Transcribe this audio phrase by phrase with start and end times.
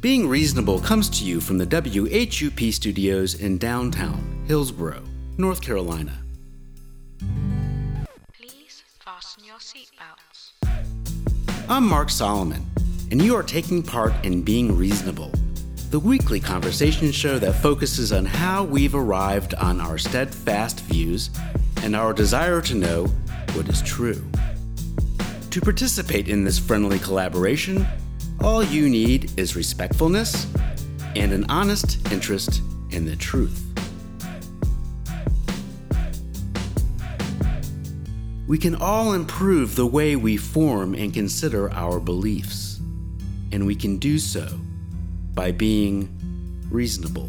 [0.00, 5.02] Being Reasonable comes to you from the WHUP studios in downtown Hillsborough,
[5.36, 6.16] North Carolina.
[8.32, 10.52] Please fasten your seatbelts.
[11.68, 12.64] I'm Mark Solomon,
[13.10, 15.32] and you are taking part in Being Reasonable,
[15.90, 21.28] the weekly conversation show that focuses on how we've arrived on our steadfast views
[21.82, 23.04] and our desire to know
[23.52, 24.24] what is true.
[25.50, 27.86] To participate in this friendly collaboration,
[28.42, 30.46] all you need is respectfulness
[31.14, 33.66] and an honest interest in the truth.
[38.46, 42.80] We can all improve the way we form and consider our beliefs,
[43.52, 44.48] and we can do so
[45.34, 46.08] by being
[46.70, 47.28] reasonable.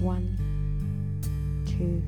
[0.00, 0.36] One,
[1.66, 2.02] two.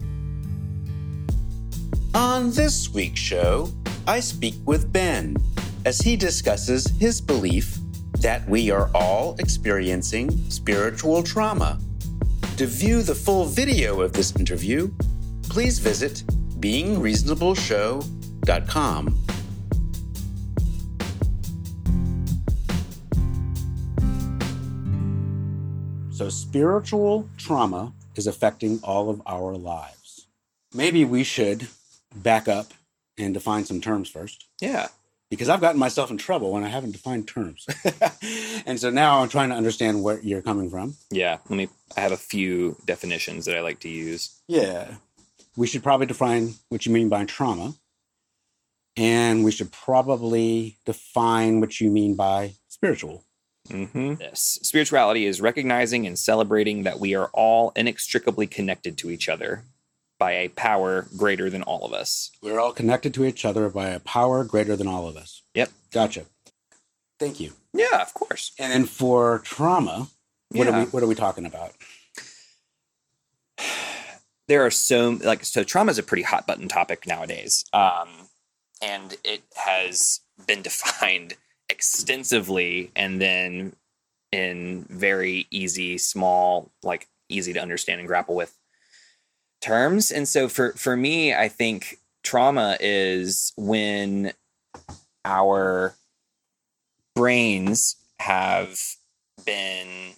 [2.14, 3.70] On this week's show,
[4.06, 5.36] I speak with Ben
[5.84, 7.78] as he discusses his belief
[8.22, 11.80] that we are all experiencing spiritual trauma.
[12.56, 14.92] To view the full video of this interview,
[15.42, 16.22] please visit
[16.60, 19.18] beingreasonableshow.com.
[26.12, 30.28] So, spiritual trauma is affecting all of our lives.
[30.72, 31.66] Maybe we should
[32.14, 32.72] back up
[33.18, 34.86] and define some terms first Yeah.
[35.32, 37.64] Because I've gotten myself in trouble when I haven't defined terms.
[38.66, 40.94] and so now I'm trying to understand where you're coming from.
[41.10, 41.38] Yeah.
[41.48, 44.42] Let me, I have a few definitions that I like to use.
[44.46, 44.96] Yeah.
[45.56, 47.72] We should probably define what you mean by trauma.
[48.94, 53.24] And we should probably define what you mean by spiritual.
[53.70, 54.16] Mm-hmm.
[54.16, 59.64] This spirituality is recognizing and celebrating that we are all inextricably connected to each other
[60.22, 62.30] by a power greater than all of us.
[62.40, 65.42] We're all connected to each other by a power greater than all of us.
[65.56, 65.72] Yep.
[65.90, 66.26] Gotcha.
[67.18, 67.54] Thank you.
[67.74, 68.52] Yeah, of course.
[68.56, 70.06] And then for trauma,
[70.50, 71.72] what are we what are we talking about?
[74.46, 78.08] there are so like so trauma is a pretty hot button topic nowadays um,
[78.80, 81.34] and it has been defined
[81.68, 83.74] extensively and then
[84.30, 88.56] in very easy small like easy to understand and grapple with
[89.62, 90.10] terms.
[90.10, 94.32] And so for for me i think trauma is when
[95.24, 95.94] our
[97.14, 98.78] brains have
[99.44, 100.14] been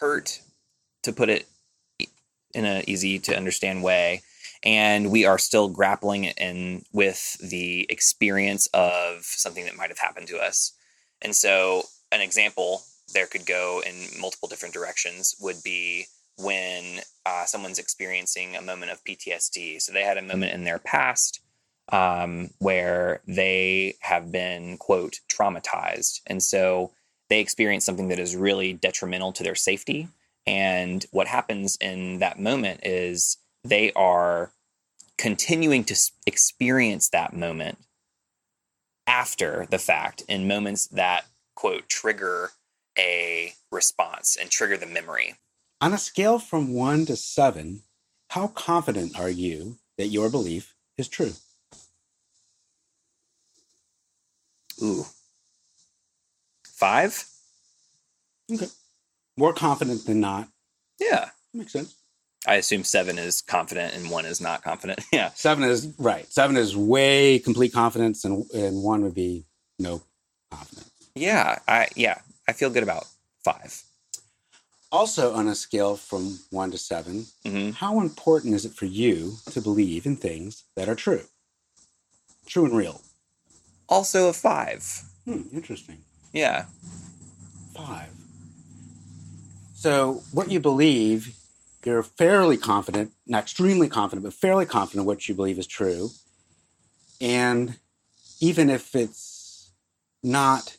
[0.00, 0.40] hurt
[1.02, 1.46] to put it
[2.54, 4.22] in an easy to understand way
[4.64, 10.26] and we are still grappling in with the experience of something that might have happened
[10.28, 10.72] to us.
[11.22, 12.82] And so an example
[13.14, 18.92] there could go in multiple different directions would be when uh, someone's experiencing a moment
[18.92, 21.40] of ptsd so they had a moment in their past
[21.90, 26.92] um, where they have been quote traumatized and so
[27.28, 30.08] they experience something that is really detrimental to their safety.
[30.46, 34.52] And what happens in that moment is they are
[35.18, 35.96] continuing to
[36.26, 37.78] experience that moment
[39.06, 42.50] after the fact in moments that, quote, trigger
[42.98, 45.36] a response and trigger the memory.
[45.80, 47.82] On a scale from one to seven,
[48.30, 51.32] how confident are you that your belief is true?
[54.82, 55.04] Ooh.
[56.64, 57.24] Five?
[58.52, 58.66] Okay.
[59.36, 60.48] More confident than not.
[61.00, 61.30] Yeah.
[61.54, 61.94] Makes sense.
[62.46, 65.00] I assume seven is confident and one is not confident.
[65.12, 65.30] Yeah.
[65.34, 66.30] Seven is right.
[66.32, 69.44] Seven is way complete confidence, and and one would be
[69.78, 70.02] no
[70.50, 70.90] confidence.
[71.14, 71.58] Yeah.
[71.66, 72.18] I yeah.
[72.48, 73.06] I feel good about
[73.44, 73.82] five.
[74.90, 77.74] Also, on a scale from one to 7 Mhm.
[77.74, 81.28] how important is it for you to believe in things that are true,
[82.46, 83.02] true and real?
[83.88, 84.82] Also a five.
[85.26, 86.02] Hmm, interesting.
[86.32, 86.66] Yeah.
[87.76, 88.10] Five.
[89.74, 91.36] So, what you believe,
[91.84, 96.10] you're fairly confident, not extremely confident, but fairly confident what you believe is true.
[97.20, 97.78] And
[98.40, 99.70] even if it's
[100.22, 100.77] not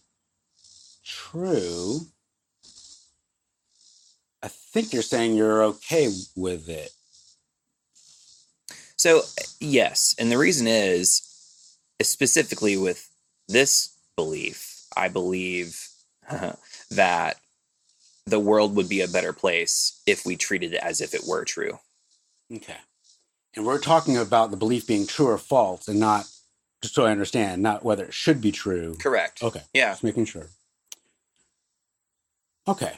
[1.10, 2.02] true,
[4.42, 6.92] I think you're saying you're okay with it.
[8.96, 9.22] So
[9.60, 11.22] yes, and the reason is
[12.02, 13.10] specifically with
[13.48, 15.88] this belief, I believe
[16.92, 17.38] that
[18.26, 21.44] the world would be a better place if we treated it as if it were
[21.44, 21.80] true.
[22.54, 22.78] Okay.
[23.56, 26.26] And we're talking about the belief being true or false and not,
[26.82, 28.96] just so I understand, not whether it should be true.
[29.00, 29.42] Correct.
[29.42, 29.64] Okay.
[29.74, 29.92] Yeah.
[29.92, 30.48] Just making sure.
[32.69, 32.94] Okay.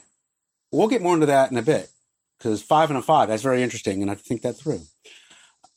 [0.71, 1.89] We'll get more into that in a bit
[2.37, 4.01] because five and a five, that's very interesting.
[4.01, 4.81] And I think that through.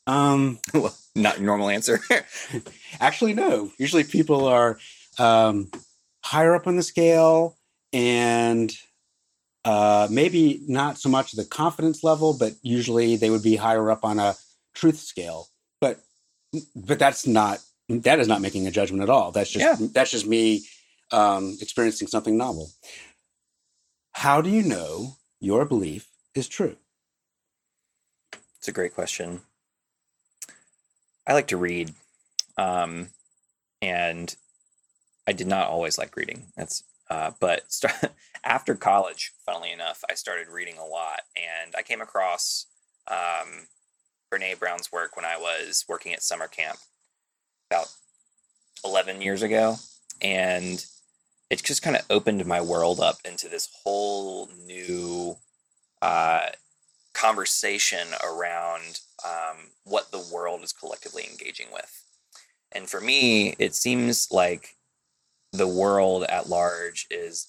[0.06, 2.00] Um, well, not normal answer.
[3.00, 3.70] actually, no.
[3.78, 4.78] Usually people are
[5.18, 5.70] um,
[6.24, 7.56] higher up on the scale
[7.92, 8.72] and
[9.64, 14.04] uh, maybe not so much the confidence level, but usually they would be higher up
[14.04, 14.34] on a
[14.74, 15.48] truth scale.
[15.80, 16.00] But
[16.76, 19.32] but that's not that is not making a judgment at all.
[19.32, 19.86] That's just Yeah.
[19.92, 20.64] that's just me
[21.12, 22.70] um, experiencing something novel.
[24.14, 26.76] How do you know your belief is true?
[28.58, 29.42] It's a great question.
[31.26, 31.92] I like to read,
[32.56, 33.08] um,
[33.82, 34.34] and
[35.26, 36.44] I did not always like reading.
[36.56, 37.62] That's uh, but
[38.44, 42.66] after college, funnily enough, I started reading a lot, and I came across
[43.08, 43.66] um,
[44.32, 46.78] Brene Brown's work when I was working at summer camp
[47.70, 47.88] about
[48.84, 49.76] eleven years ago,
[50.22, 50.84] and
[51.50, 55.36] it just kind of opened my world up into this whole new
[56.02, 56.46] uh,
[57.12, 62.04] conversation around um, what the world is collectively engaging with.
[62.72, 64.76] And for me, it seems like
[65.52, 67.46] the world at large is,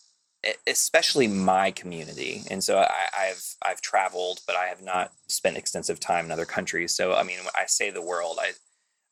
[0.67, 2.43] especially my community.
[2.51, 6.45] And so I, I've I've traveled, but I have not spent extensive time in other
[6.45, 6.95] countries.
[6.95, 8.51] So I mean, when I say the world, I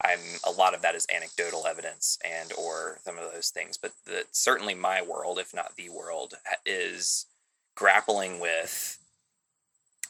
[0.03, 3.77] I'm a lot of that is anecdotal evidence and or some of those things.
[3.77, 6.35] But the, certainly my world, if not the world,
[6.65, 7.25] is
[7.75, 8.97] grappling with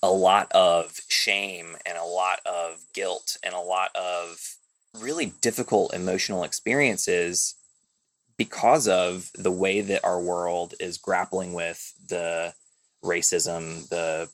[0.02, 4.56] a lot of shame and a lot of guilt and a lot of
[5.00, 7.56] really difficult emotional experiences
[8.38, 12.54] because of the way that our world is grappling with the
[13.04, 14.30] racism, the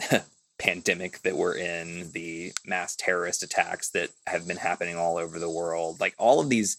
[0.62, 5.50] pandemic that we're in, the mass terrorist attacks that have been happening all over the
[5.50, 6.76] world, like all of these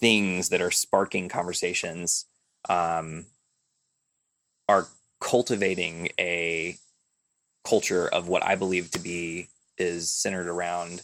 [0.00, 2.24] things that are sparking conversations
[2.70, 3.26] um,
[4.66, 4.86] are
[5.20, 6.76] cultivating a
[7.66, 11.02] culture of what I believe to be is centered around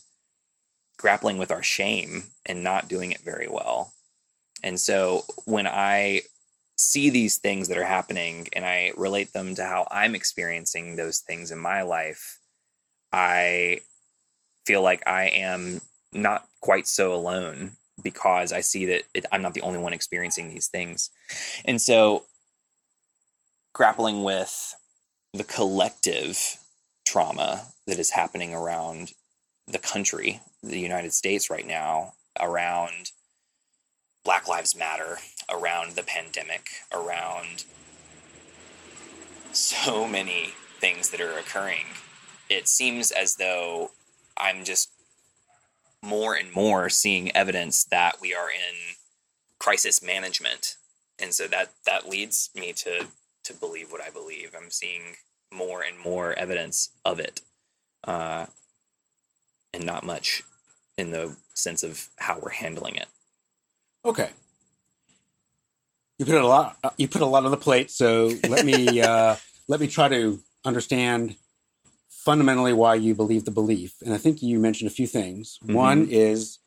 [0.96, 3.92] grappling with our shame and not doing it very well.
[4.62, 6.22] And so when I
[6.76, 11.20] see these things that are happening and I relate them to how I'm experiencing those
[11.20, 12.40] things in my life,
[13.12, 13.80] I
[14.66, 15.80] feel like I am
[16.12, 17.72] not quite so alone
[18.02, 21.10] because I see that it, I'm not the only one experiencing these things.
[21.64, 22.24] And so
[23.72, 24.74] grappling with
[25.32, 26.56] the collective
[27.06, 29.12] trauma that is happening around
[29.66, 33.10] the country, the United States right now, around
[34.24, 35.18] Black Lives Matter,
[35.50, 37.64] around the pandemic, around
[39.52, 41.86] so many things that are occurring.
[42.48, 43.90] It seems as though
[44.36, 44.90] I'm just
[46.02, 48.96] more and more seeing evidence that we are in
[49.58, 50.76] crisis management.
[51.18, 53.06] And so that that leads me to
[53.44, 54.54] to believe what I believe.
[54.56, 55.16] I'm seeing
[55.52, 57.40] more and more evidence of it,
[58.02, 58.46] uh,
[59.72, 60.42] and not much
[60.96, 63.08] in the sense of how we're handling it.
[64.04, 64.30] Okay.
[66.18, 66.76] You put a lot.
[66.84, 67.90] uh, You put a lot on the plate.
[67.90, 69.36] So let me uh,
[69.68, 71.36] let me try to understand
[72.08, 73.94] fundamentally why you believe the belief.
[74.02, 75.58] And I think you mentioned a few things.
[75.62, 76.58] One is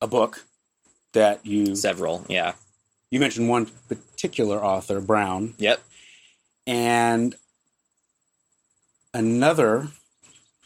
[0.00, 0.44] a book
[1.12, 2.52] that you Several, yeah,
[3.10, 5.80] you mentioned one particular author, Brown, yep,
[6.66, 7.34] and
[9.12, 9.88] another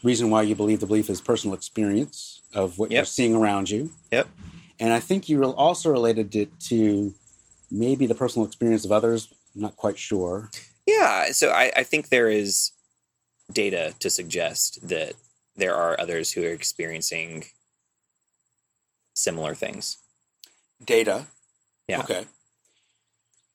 [0.03, 3.91] reason why you believe the belief is personal experience of what you're seeing around you.
[4.11, 4.27] yep,
[4.79, 7.13] And I think you also related it to
[7.71, 9.33] maybe the personal experience of others.
[9.55, 10.49] I'm not quite sure.
[10.85, 11.31] yeah.
[11.31, 12.71] So I, I think there is
[13.51, 15.13] data to suggest that
[15.55, 17.45] there are others who are experiencing
[19.13, 19.97] similar things.
[20.83, 21.27] Data.
[21.87, 22.01] Yeah.
[22.01, 22.25] Okay.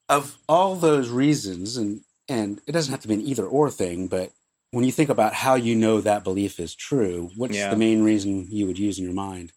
[0.09, 4.07] Of all those reasons, and and it doesn't have to be an either or thing,
[4.09, 4.31] but
[4.73, 7.71] when you think about how you know that belief is true, what's Yeah.
[7.71, 9.53] the main reason you would use in your mind?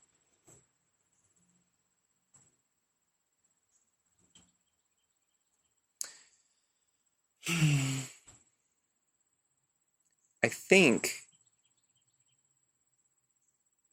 [10.43, 11.19] I think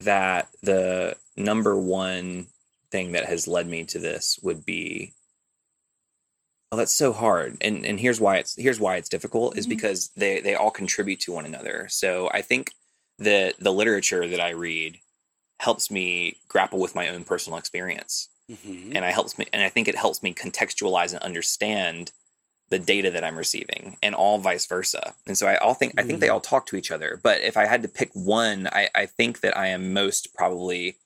[0.00, 2.46] that the number one
[2.90, 5.12] thing that has led me to this would be
[6.72, 9.70] oh that's so hard and and here's why it's here's why it's difficult is Mhm.
[9.70, 12.72] because they they all contribute to one another so i think
[13.18, 14.98] that the literature that i read
[15.60, 18.96] helps me grapple with my own personal experience Mm-hmm.
[18.96, 22.10] and I helps me and I think it helps me contextualize and understand
[22.70, 25.14] the data that I'm receiving and all vice versa.
[25.26, 26.34] And so I all think I think they Mm.
[26.34, 27.18] all talk to each other.
[27.22, 30.96] But if I had to pick one, I, I think that I am most probably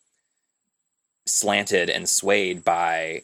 [1.27, 3.23] slanted and swayed by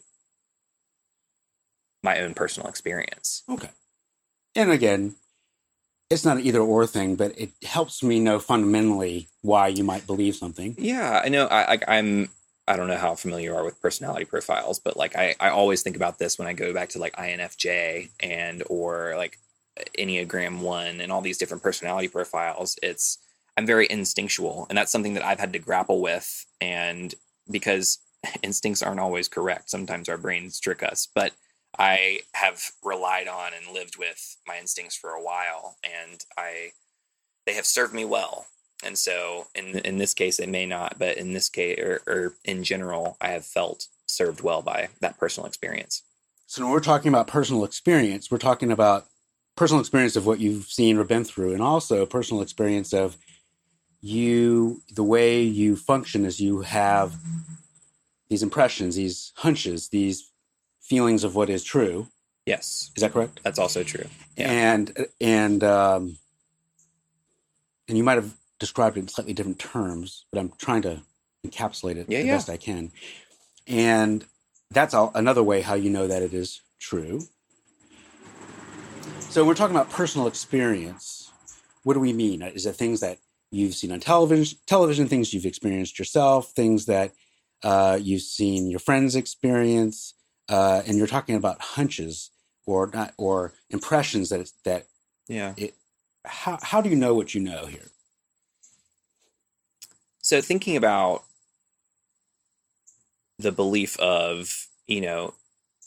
[2.03, 3.43] my own personal experience.
[3.49, 3.69] Okay.
[4.57, 5.17] And again,
[6.09, 10.07] it's not an either or thing, but it helps me know fundamentally why you might
[10.07, 10.75] believe something.
[10.79, 11.47] Yeah, I know.
[11.47, 12.31] I, I I'm
[12.71, 15.83] I don't know how familiar you are with personality profiles, but like I, I always
[15.83, 19.39] think about this when I go back to like INFJ and or like
[19.99, 22.79] Enneagram one and all these different personality profiles.
[22.81, 23.19] It's
[23.57, 26.47] I'm very instinctual, and that's something that I've had to grapple with.
[26.61, 27.13] And
[27.51, 27.99] because
[28.45, 31.09] instincts aren't always correct, sometimes our brains trick us.
[31.13, 31.33] But
[31.77, 36.71] I have relied on and lived with my instincts for a while, and I
[37.47, 38.47] they have served me well.
[38.83, 42.35] And so, in in this case, it may not, but in this case, or, or
[42.45, 46.03] in general, I have felt served well by that personal experience.
[46.47, 49.07] So when we're talking about personal experience, we're talking about
[49.57, 53.17] personal experience of what you've seen or been through, and also personal experience of
[54.01, 57.15] you, the way you function as you have
[58.31, 60.33] these impressions, these hunches, these
[60.81, 62.09] feelings of what is true.
[62.47, 63.41] Yes, Is that correct?
[63.45, 64.07] that's also true.
[64.37, 64.51] Yeah.
[64.51, 66.17] And and um,
[67.87, 71.03] and you might have described it in slightly different terms, but I'm trying to
[71.45, 72.35] encapsulate it Yeah, the yeah.
[72.37, 72.93] best I can.
[73.67, 74.25] And
[74.71, 77.23] that's all, another way how you know that it is true.
[79.31, 81.31] So we're talking about personal experience.
[81.83, 82.43] What do we mean?
[82.43, 83.19] Is it things that
[83.51, 87.13] you've seen on television, television things you've experienced yourself, things that
[87.63, 90.15] uh, you've seen your friends experience,
[90.49, 92.31] uh, and you're talking about hunches
[92.67, 94.87] or not or impressions that it's, that
[95.29, 95.55] yeah.
[96.25, 97.90] how how do you know what you know here?
[100.31, 101.25] So thinking about
[103.41, 105.35] the belief of, you know,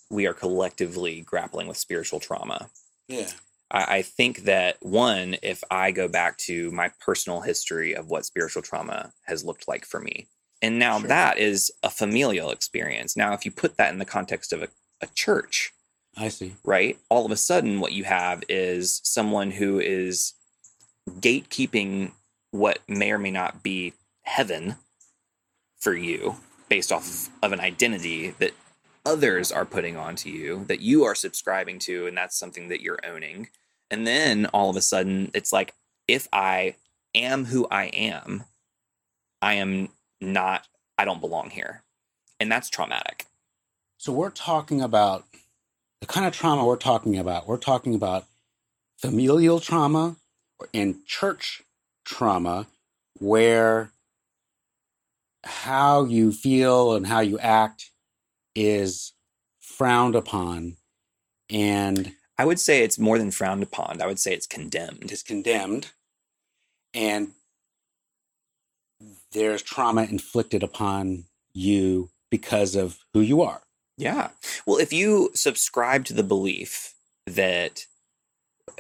[0.10, 2.70] we are collectively grappling with spiritual trauma.
[3.08, 3.30] Yeah.
[3.72, 8.26] I, I think that one, if I go back to my personal history of what
[8.26, 10.28] spiritual trauma has looked like for me,
[10.62, 11.08] and now Sure.
[11.08, 13.16] that is a familial experience.
[13.16, 14.68] Now, if you put that in the context of a,
[15.00, 15.72] a church,
[16.18, 16.56] I see.
[16.66, 17.00] right?
[17.08, 20.34] All of a sudden, what you have is someone who is
[21.08, 22.12] gatekeeping
[22.52, 23.94] what may or may not be
[24.24, 24.76] heaven
[25.80, 26.36] for you
[26.70, 28.52] based off of an identity that
[29.06, 33.00] others are putting onto you, that you are subscribing to, and that's something that you're
[33.06, 33.50] owning.
[33.92, 35.74] And then all of a sudden, it's like,
[36.08, 36.76] if I
[37.14, 38.46] am who I am,
[39.42, 39.90] I am
[40.22, 41.84] not, I don't belong here.
[42.40, 43.26] And that's traumatic.
[43.98, 45.26] So we're talking about
[46.02, 47.48] the kind of trauma we're talking about.
[47.48, 48.26] We're talking about
[48.98, 50.16] familial trauma
[50.74, 51.64] and church
[52.04, 52.68] trauma
[53.20, 53.92] where
[55.44, 57.92] how you feel and how you act
[58.56, 59.14] is
[59.60, 60.78] frowned upon
[61.50, 64.02] and I would say it's more than frowned upon.
[64.02, 65.12] I would say it's condemned.
[65.12, 65.92] It's condemned
[66.94, 67.32] and
[69.32, 73.62] there's trauma inflicted upon you because of who you are.
[73.98, 74.30] Yeah.
[74.66, 76.96] Well, if you subscribe to the belief
[77.28, 77.86] that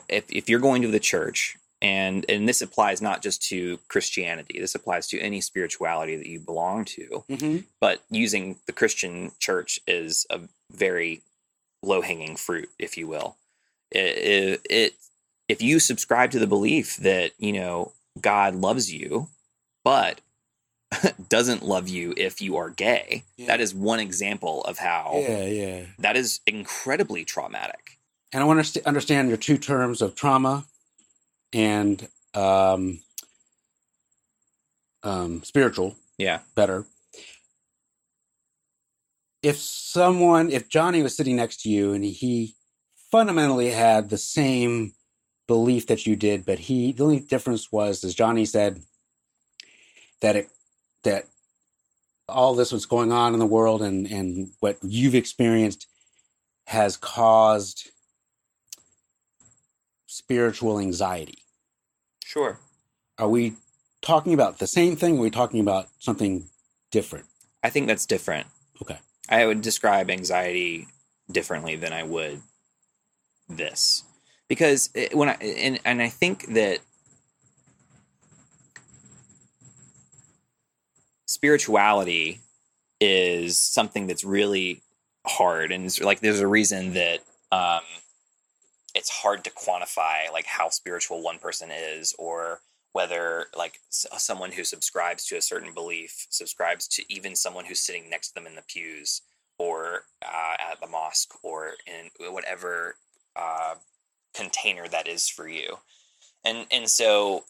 [0.09, 4.59] if, if you're going to the church, and and this applies not just to Christianity,
[4.59, 7.23] this applies to any spirituality that you belong to.
[7.29, 7.57] Mm-hmm.
[7.81, 10.39] But using the Christian church is a
[10.71, 11.21] very
[11.83, 13.35] low hanging fruit, if you will.
[13.91, 14.93] It, it, it
[15.49, 19.27] if you subscribe to the belief that you know God loves you,
[19.83, 20.21] but
[21.29, 23.47] doesn't love you if you are gay, Yeah.
[23.47, 25.85] that is one example of how Yeah, yeah.
[25.99, 27.97] that is incredibly traumatic.
[28.31, 30.65] And I want to understand your two terms of trauma
[31.53, 32.99] and um,
[35.03, 36.39] um, spiritual Yeah.
[36.55, 36.85] better.
[39.41, 42.55] If someone, if Johnny was sitting next to you and he
[43.11, 44.93] fundamentally had the same
[45.47, 48.81] belief that you did, but he, the only difference was, as Johnny said,
[50.21, 50.49] that it,
[51.03, 51.27] that
[52.29, 55.87] all this was going on in the world and, and what you've experienced
[56.67, 57.89] has caused
[60.07, 61.42] spiritual anxiety.
[62.33, 62.57] Sure.
[63.19, 63.53] Are we
[64.01, 65.17] talking about the same thing?
[65.17, 66.49] Or are we talking about something
[66.89, 67.25] different?
[67.61, 68.47] I think that's different.
[68.81, 68.97] Okay.
[69.29, 70.87] I would describe anxiety
[71.31, 72.41] differently than I would
[73.47, 74.03] this.
[74.47, 76.79] Because it, when I and, and I think that
[81.27, 82.39] spirituality
[82.99, 84.81] is something that's really
[85.27, 87.19] hard and it's like there's a reason that
[87.51, 87.81] um
[88.95, 92.61] it's hard to quantify like how spiritual one person is or
[92.93, 97.81] whether like s- someone who subscribes to a certain belief subscribes to even someone who's
[97.81, 99.21] sitting next to them in the pews
[99.59, 102.95] or uh, at the mosque or in whatever
[103.35, 103.75] uh,
[104.35, 105.77] container that is for you
[106.45, 107.43] and and so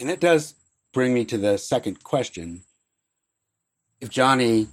[0.00, 0.54] And it does
[0.92, 2.62] bring me to the second question.
[4.00, 4.68] If Johnny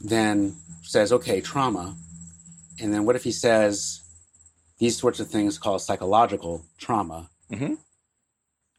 [0.00, 1.96] then says, okay, trauma,
[2.80, 4.00] and then what if he says
[4.80, 7.30] these sorts of things called psychological trauma?
[7.50, 7.78] Mhm.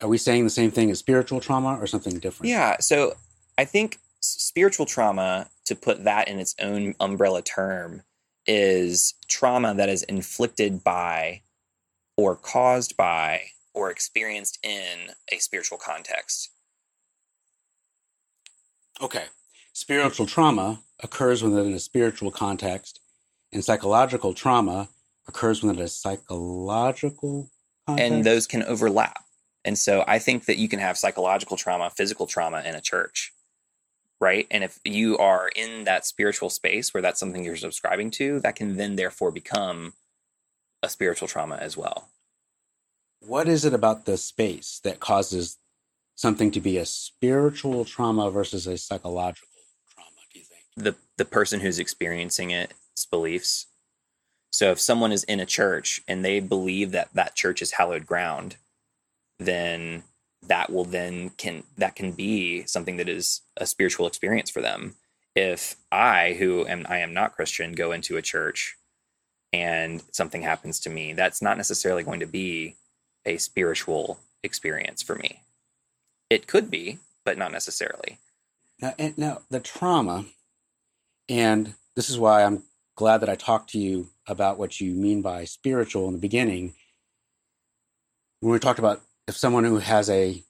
[0.01, 2.49] Are we saying the same thing as spiritual trauma or something different?
[2.49, 2.79] Yeah.
[2.79, 3.15] So
[3.57, 8.03] I think spiritual trauma, to put that in its own umbrella term,
[8.47, 11.43] is trauma that is inflicted by
[12.17, 16.49] or caused by or experienced in a spiritual context.
[18.99, 19.25] Okay.
[19.73, 22.99] Spiritual trauma occurs within a spiritual context,
[23.53, 24.89] and psychological trauma
[25.31, 27.49] occurs when it is psychological
[27.87, 28.11] context.
[28.11, 29.23] And those can overlap.
[29.63, 33.31] And so I think that you can have psychological trauma, physical trauma in a church,
[34.19, 34.47] right?
[34.51, 38.55] And if you are in that spiritual space where that's something you're subscribing to, that
[38.55, 39.93] can then therefore become
[40.83, 42.09] a spiritual trauma as well.
[43.21, 45.57] what is it about the space that causes
[46.15, 49.47] something to be a spiritual trauma versus a psychological
[49.93, 50.61] trauma, do you think?
[50.75, 53.67] the the person who's experiencing its beliefs.
[54.51, 58.05] So if someone is in a church and they believe that that church is hallowed
[58.05, 58.57] ground,
[59.39, 60.03] then
[60.47, 64.95] that will then can that can be something that is a spiritual experience for them.
[65.35, 68.75] If I, who am I am not Christian, go into a church
[69.53, 72.75] and something happens to me, that's not necessarily going to be
[73.25, 75.41] a spiritual experience for me.
[76.29, 78.17] It could be, but not necessarily.
[78.81, 80.25] Now, now the trauma,
[81.29, 82.63] and this is why I'm
[82.95, 86.73] glad that I talked to you about what you mean by spiritual in the beginning.
[88.39, 90.43] When we talked about if someone who has a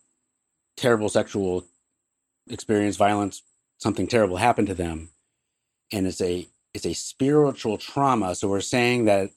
[0.77, 1.65] terrible sexual
[2.49, 3.41] experience, violence,
[3.77, 5.09] something terrible happened to them,
[5.91, 8.35] and it's a it's a spiritual trauma.
[8.35, 9.31] So we're saying that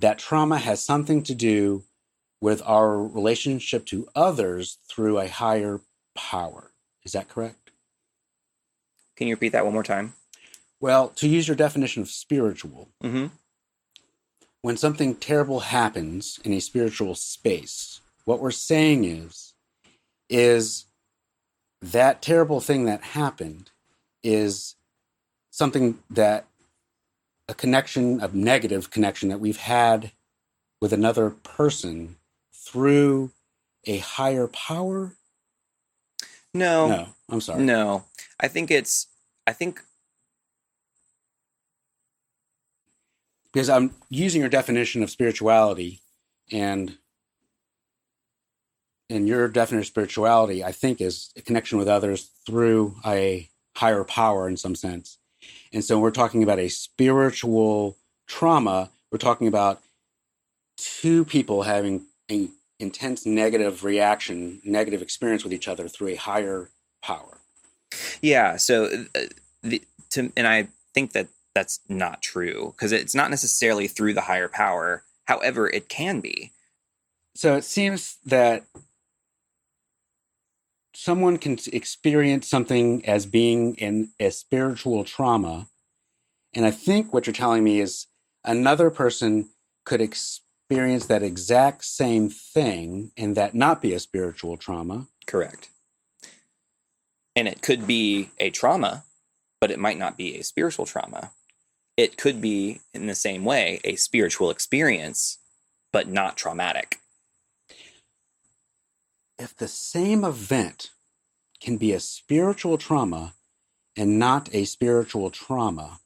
[0.00, 1.84] that trauma has something to do
[2.40, 5.80] with our relationship to others through a higher
[6.14, 6.70] power.
[7.04, 7.72] Is that correct?
[9.16, 10.14] Can you repeat that one more time?
[10.80, 13.26] Well, to use your definition of spiritual, Mm-hmm.
[14.62, 19.54] when something terrible happens in a spiritual space, what we're saying is,
[20.28, 20.84] is
[21.80, 23.70] that terrible thing that happened
[24.22, 24.74] is
[25.50, 26.46] something that
[27.48, 30.12] a connection, a negative connection that we've had
[30.80, 32.16] with another person
[32.52, 33.30] through
[33.86, 35.12] a higher power.
[36.52, 37.62] No, No, I'm sorry.
[37.62, 38.04] no.
[38.40, 39.06] I think it's.
[39.46, 39.82] I think
[43.52, 46.00] because I'm using your definition of spirituality
[46.52, 46.98] and
[49.10, 54.04] and your definition of spirituality, I think, is a connection with others through a higher
[54.04, 55.18] power in some sense.
[55.72, 58.90] And so we're talking about a spiritual trauma.
[59.10, 59.80] We're talking about
[60.76, 66.70] two people having an intense negative reaction, negative experience with each other through a higher
[67.02, 67.38] power.
[68.20, 68.56] Yeah.
[68.56, 69.20] So, uh,
[69.62, 74.20] the, to, and I think that that's not true because it's not necessarily through the
[74.22, 75.02] higher power.
[75.24, 76.52] However, it can be.
[77.34, 78.64] So it seems that
[80.94, 85.66] someone can experience something as being in a spiritual trauma.
[86.54, 88.06] And I think what you're telling me is
[88.44, 89.48] another person
[89.84, 95.08] could experience that exact same thing and that not be a spiritual trauma.
[95.26, 95.70] Correct.
[97.34, 99.02] And it could be a trauma,
[99.60, 101.32] but it might not be a spiritual trauma.
[101.98, 105.38] It could be, in the same way, a spiritual experience,
[105.92, 107.00] but not traumatic.
[109.36, 110.90] If the same event
[111.60, 113.34] can be a spiritual trauma
[113.96, 115.98] and not a spiritual trauma,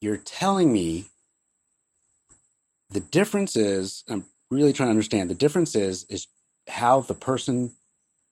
[0.00, 1.04] you're telling me
[2.88, 6.26] the difference is i'm really trying to understand the difference is is
[6.68, 7.70] how the person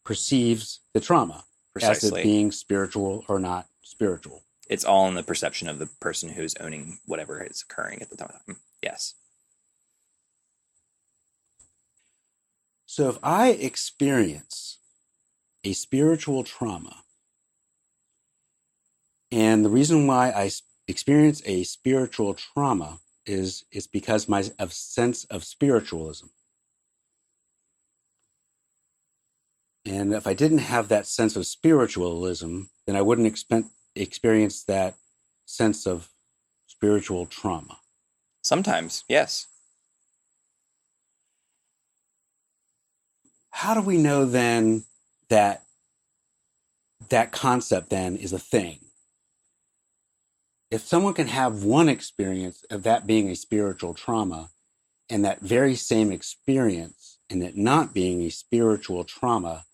[0.04, 1.44] perceives the trauma
[1.80, 6.30] as it being spiritual or not spiritual it's all in the perception of the person
[6.30, 8.56] who's owning whatever is occurring at the time.
[8.82, 9.14] Yes.
[12.98, 14.78] so if i experience
[15.62, 17.04] a spiritual trauma
[19.30, 20.50] and the reason why I
[20.86, 26.26] experience a spiritual trauma is is because my of sense of spiritualism
[29.84, 34.94] and if i didn't have that sense of spiritualism then i wouldn't expen- experience that
[35.46, 36.08] sense of
[36.66, 37.76] spiritual trauma
[38.40, 39.46] Sometimes, yes.
[43.58, 44.84] how do we know then
[45.30, 45.64] that
[47.08, 48.78] that concept then is a thing
[50.70, 54.50] if someone can have one experience of that being a spiritual trauma
[55.10, 59.64] and that very same experience and it not being a spiritual trauma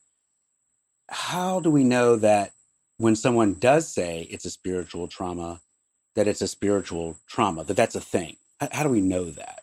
[1.11, 2.53] how do we know that
[3.05, 5.61] when someone does say it's a spiritual trauma,
[6.14, 8.35] that it's a spiritual trauma, that that's a thing?
[8.59, 9.61] How, how do we know that?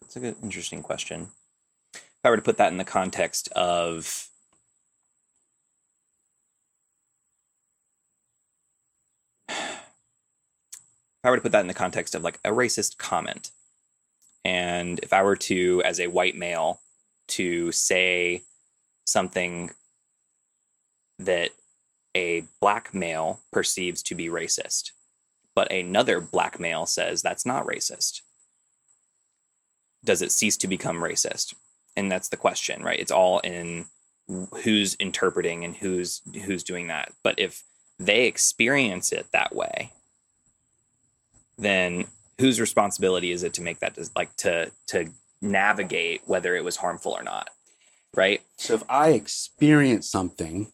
[0.00, 1.30] That's a good, interesting question.
[1.96, 4.28] If I were to put that in the context of
[9.48, 9.80] if
[11.24, 13.50] I were to put that in the context of like a racist comment,
[14.44, 16.78] and if I were to, as a white male,
[17.30, 18.44] to say
[19.06, 19.72] something
[21.18, 21.50] that
[22.14, 24.90] a black male perceives to be racist,
[25.54, 28.20] but another black male says that's not racist,
[30.04, 31.54] does it cease to become racist?
[31.96, 32.98] And that's the question, right?
[32.98, 33.86] It's all in
[34.62, 37.12] who's interpreting and who's who's doing that.
[37.22, 37.62] But if
[37.98, 39.92] they experience it that way,
[41.58, 42.06] then
[42.38, 47.12] whose responsibility is it to make that like to to navigate whether it was harmful
[47.12, 47.50] or not
[48.14, 50.72] right So if I experience something,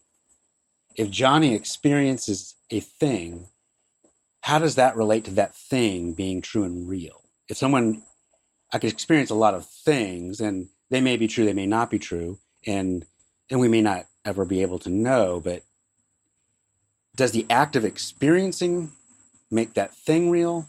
[0.99, 3.47] if Johnny experiences a thing,
[4.41, 7.23] how does that relate to that thing being true and real?
[7.47, 8.03] If someone,
[8.73, 11.89] I could experience a lot of things, and they may be true, they may not
[11.89, 13.05] be true, and
[13.49, 15.39] and we may not ever be able to know.
[15.39, 15.63] But
[17.15, 18.91] does the act of experiencing
[19.49, 20.67] make that thing real?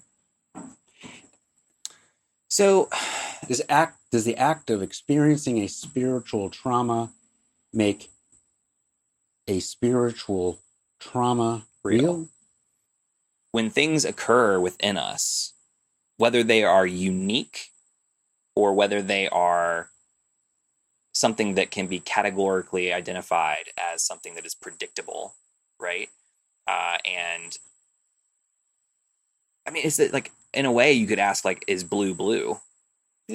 [2.48, 2.88] so
[3.48, 7.10] Does act does the act of experiencing a spiritual trauma
[7.72, 8.10] make
[9.50, 10.58] a spiritual
[10.98, 12.02] trauma Real.
[12.02, 12.28] real?
[13.52, 15.52] when things occur within us
[16.16, 17.68] whether they are unique
[18.54, 19.88] or whether they are
[21.12, 25.34] something that can be categorically identified as something that is predictable
[25.78, 26.08] right
[26.68, 27.58] uh, and
[29.66, 32.58] i mean is it like in a way you could ask like is blue blue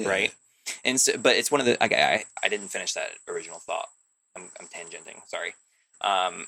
[0.04, 0.34] right?
[0.84, 3.88] And so, but it's one of the I, I I didn't finish that original thought.
[4.36, 5.20] I'm I'm tangenting.
[5.26, 5.54] Sorry.
[6.00, 6.46] Um,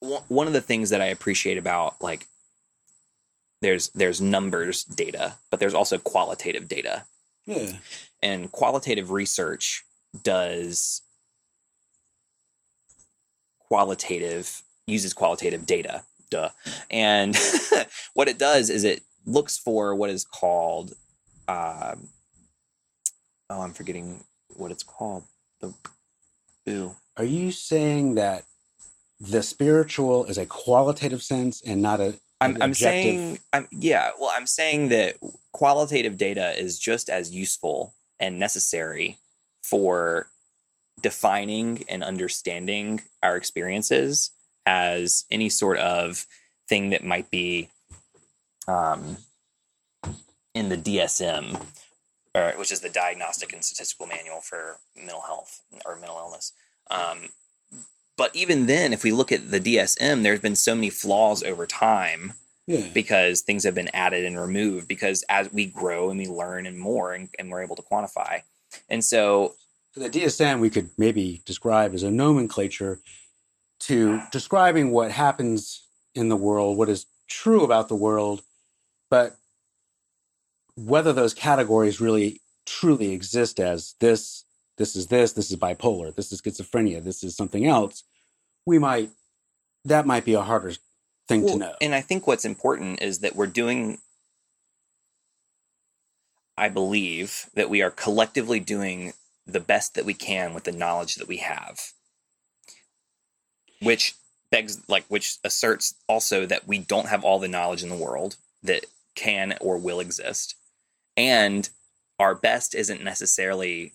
[0.00, 2.26] one of the things that I appreciate about like
[3.60, 7.04] there's there's numbers data, but there's also qualitative data,
[7.46, 7.72] Yeah.
[8.22, 9.84] and qualitative research
[10.22, 11.02] does
[13.68, 16.50] qualitative uses qualitative data duh.
[16.90, 17.36] And
[18.14, 20.92] what it does is it looks for what is called
[21.48, 22.08] um,
[23.50, 24.24] oh i'm forgetting
[24.56, 25.24] what it's called
[25.60, 25.74] the
[27.16, 28.44] Are you saying that
[29.20, 34.30] the spiritual is a qualitative sense and not a I'm, I'm saying I'm yeah well
[34.32, 35.16] i'm saying that
[35.52, 39.18] qualitative data is just as useful and necessary
[39.64, 40.28] for
[41.02, 44.30] defining and understanding our experiences
[44.66, 46.26] as any sort of
[46.68, 47.68] thing that might be
[48.68, 49.16] um,
[50.54, 51.60] in the DSM,
[52.38, 56.52] or, which is the Diagnostic and Statistical Manual for Mental Health or Mental Illness.
[56.90, 57.28] Um,
[58.16, 61.66] but even then, if we look at the DSM, there's been so many flaws over
[61.66, 62.32] time
[62.66, 62.86] Yeah.
[62.92, 66.78] because things have been added and removed because as we grow and we learn and
[66.78, 68.42] more and, and we're able to quantify.
[68.88, 69.54] And so
[69.94, 73.00] So the DSM we could maybe describe as a nomenclature
[73.80, 78.42] to describing what happens in the world, what is true about the world,
[79.10, 79.36] but
[80.84, 84.44] whether those categories really truly exist as this,
[84.76, 88.04] this is this, this is bipolar, this is schizophrenia, this is something else,
[88.66, 89.10] we might
[89.84, 90.74] that might be a harder
[91.26, 91.74] thing Well, to know.
[91.80, 93.98] And I think what's important is that we're doing,
[96.56, 99.12] I believe that we are collectively doing
[99.46, 101.80] the best that we can with the knowledge that we have,
[103.80, 104.14] which
[104.50, 108.36] begs, like, which asserts also that we don't have all the knowledge in the world
[108.62, 110.54] that can or will exist.
[111.18, 111.68] And
[112.18, 113.92] our best isn't necessarily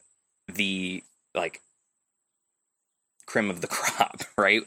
[0.53, 1.61] the, like,
[3.25, 4.63] cream of the crop, right?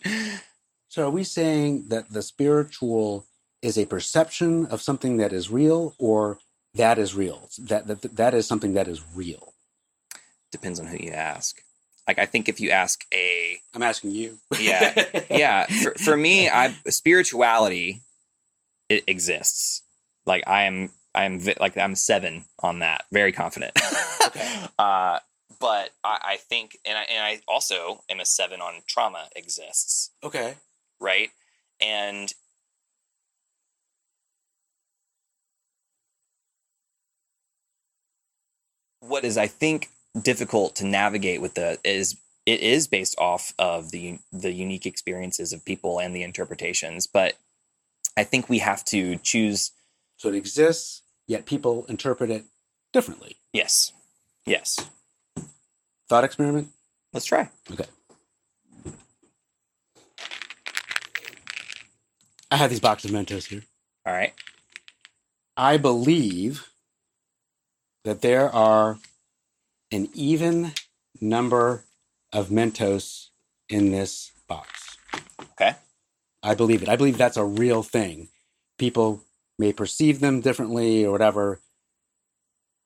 [0.89, 3.27] So are we saying that the spiritual
[3.63, 6.39] is a perception of something that is real or
[6.75, 7.49] that is real?
[7.59, 9.53] That that, that is something that is real.
[10.51, 11.61] depends on who you ask.
[12.09, 14.39] Like I think if you ask a I'm asking you.
[14.59, 15.05] Yeah.
[15.31, 18.03] yeah, for, for me, I spirituality
[18.89, 19.83] it exists.
[20.25, 23.73] Like I am I am like I'm seven on that, very confident.
[24.27, 24.59] Okay.
[24.77, 25.21] uh,
[25.61, 30.11] but I, I think, and I and I also am a seven on trauma exists,
[30.25, 30.55] okay.
[31.01, 31.31] right?
[31.81, 32.33] And
[39.01, 43.91] what is I think difficult to navigate with the is it is based off of
[43.91, 47.35] the the unique experiences of people and the interpretations, but
[48.17, 49.73] I think we have to choose
[50.17, 52.45] So it exists, yet people interpret it
[52.93, 53.37] differently.
[53.53, 53.93] yes.
[54.45, 54.79] Yes.
[56.09, 56.69] Thought experiment?
[57.13, 57.51] Let's try.
[57.73, 57.87] Okay.
[62.51, 63.63] I have these boxes of Mentos here.
[64.07, 64.33] All right.
[65.57, 66.69] I believe
[68.05, 68.99] that there are
[69.91, 70.73] an even
[71.21, 71.83] number
[72.33, 73.31] of Mentos
[73.69, 74.97] in this box.
[75.53, 75.75] Okay.
[76.43, 76.89] I believe it.
[76.89, 78.29] I believe that's a real thing.
[78.79, 79.23] People
[79.59, 81.61] may perceive them differently or whatever.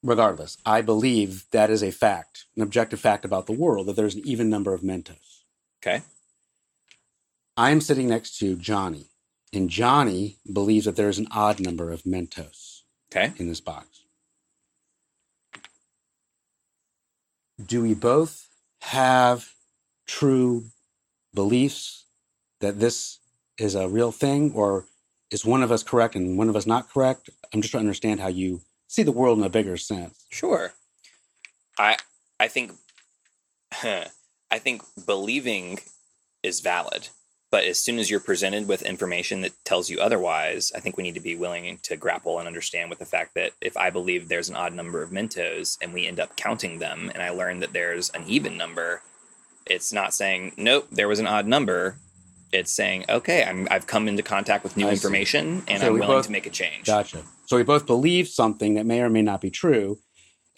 [0.03, 4.15] Regardless, I believe that is a fact, an objective fact about the world, that there's
[4.15, 5.43] an even number of Mentos.
[5.83, 6.03] Okay.
[7.57, 9.07] I am sitting next to Johnny,
[9.53, 13.33] and Johnny believes that there's an odd number of Mentos Okay.
[13.37, 14.05] in this box.
[17.63, 18.49] Do we both
[18.81, 19.53] have
[20.07, 20.65] true
[21.35, 22.07] beliefs
[22.61, 23.19] that this
[23.59, 24.87] is a real thing, or
[25.31, 27.31] is one of us correct and one of us not correct?
[27.53, 30.25] I'm just trying to understand how you see the world in a bigger sense.
[30.31, 30.73] Sure.
[31.79, 31.97] I
[32.39, 32.73] I think
[33.83, 35.79] I think believing
[36.43, 37.09] is valid,
[37.51, 41.03] but as soon as you're presented with information that tells you otherwise, I think we
[41.03, 44.29] need to be willing to grapple and understand with the fact that if I believe
[44.29, 47.61] there's an odd number of Mentos and we end up counting them and I learn
[47.61, 49.03] that there's an even number,
[49.67, 51.97] it's not saying nope, there was an odd number.
[52.53, 54.95] It's saying okay, I'm, I've come into contact with new I see.
[54.95, 56.87] information and So I'm willing both- to make a change.
[56.87, 57.23] Gotcha.
[57.47, 59.99] So we both believe something that may or may not be true,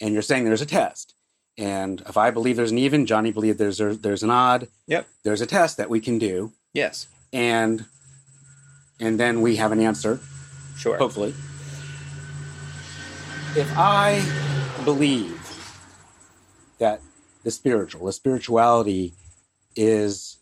[0.01, 1.13] and you're saying there's a test.
[1.57, 4.67] And if I believe there's an even, Johnny believes there's a, there's an odd.
[4.87, 5.07] Yep.
[5.23, 7.07] There's a test that we can do, Yes.
[7.31, 7.85] and
[8.99, 10.19] and then we have an answer,
[10.77, 10.97] Sure.
[10.97, 11.33] hopefully.
[13.55, 14.23] If I
[14.83, 15.39] believe
[16.79, 17.01] that
[17.43, 19.13] the spiritual, the spirituality
[19.75, 20.37] is,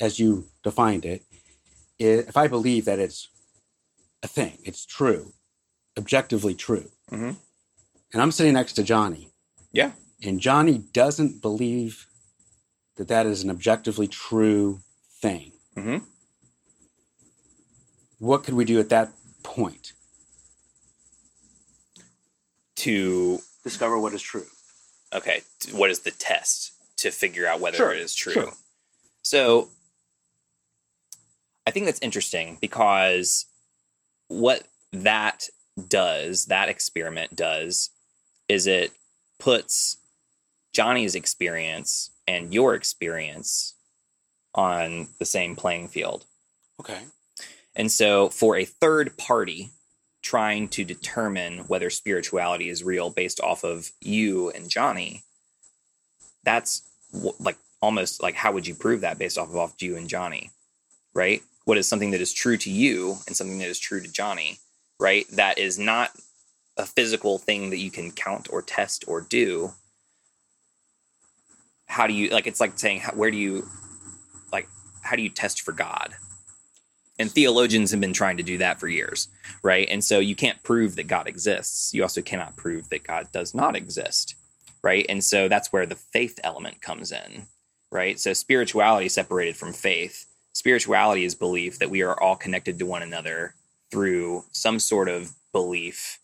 [0.00, 1.22] as you defined it,
[2.00, 3.28] i- if I believe that it's
[4.22, 5.32] a thing, it's true,
[5.96, 7.36] objectively true, Mhm.
[8.12, 9.32] and I'm sitting next to Johnny,
[9.72, 9.92] Yeah.
[10.22, 12.06] and Johnny doesn't believe
[12.96, 14.82] that that is an objectively true
[15.22, 16.04] thing, Mm-hmm.
[18.18, 19.92] what could we do at that point?
[22.76, 24.46] To Discover what is true.
[25.12, 28.32] okay, what is the test to figure out whether Sure, it is true?
[28.32, 28.52] sure.
[29.22, 29.70] So
[31.68, 33.44] I think that's interesting because
[34.28, 35.46] what that
[35.88, 37.90] does, that experiment does,
[38.48, 38.92] is it
[39.38, 39.98] puts
[40.72, 43.74] Johnny's experience and your experience
[44.54, 46.24] on the same playing field.
[46.80, 47.00] Okay.
[47.76, 49.68] And so, for a third party
[50.22, 55.22] trying to determine whether spirituality is real based off of you and Johnny,
[56.44, 60.08] that's like almost like how would you prove that based off of off you and
[60.08, 60.50] Johnny,
[61.12, 61.42] right?
[61.68, 64.56] What is something that is true to you and something that is true to Johnny,
[64.98, 65.26] right?
[65.32, 66.12] That is not
[66.78, 69.72] a physical thing that you can count or test or do.
[71.84, 72.46] How do you like?
[72.46, 73.68] It's like saying, how, where do you
[74.50, 74.66] like?
[75.02, 76.14] How do you test for God?
[77.18, 79.28] And theologians have been trying to do that for years,
[79.62, 79.86] right?
[79.90, 81.92] And so you can't prove that God exists.
[81.92, 84.36] You also cannot prove that God does not exist,
[84.82, 85.04] right?
[85.06, 87.44] And so that's where the faith element comes in,
[87.92, 88.18] right?
[88.18, 90.27] So spirituality separated from faith.
[90.58, 93.54] Spirituality is belief that we are all connected to one another
[93.92, 96.18] through some sort of belief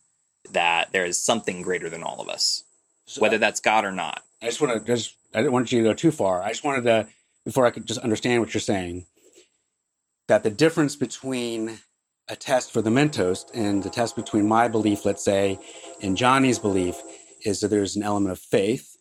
[0.50, 2.64] that there is something greater than all of us,
[3.06, 4.24] So whether that's God or not.
[4.42, 6.42] I just want to just I didn't want you to go too far.
[6.42, 7.06] I just wanted to
[7.44, 9.06] before I could just understand what you're saying
[10.26, 11.78] that the difference between
[12.28, 15.60] a test for the Mentos and the test between my belief, let's say,
[16.02, 17.00] and Johnny's belief
[17.44, 18.96] is that there's an element of faith.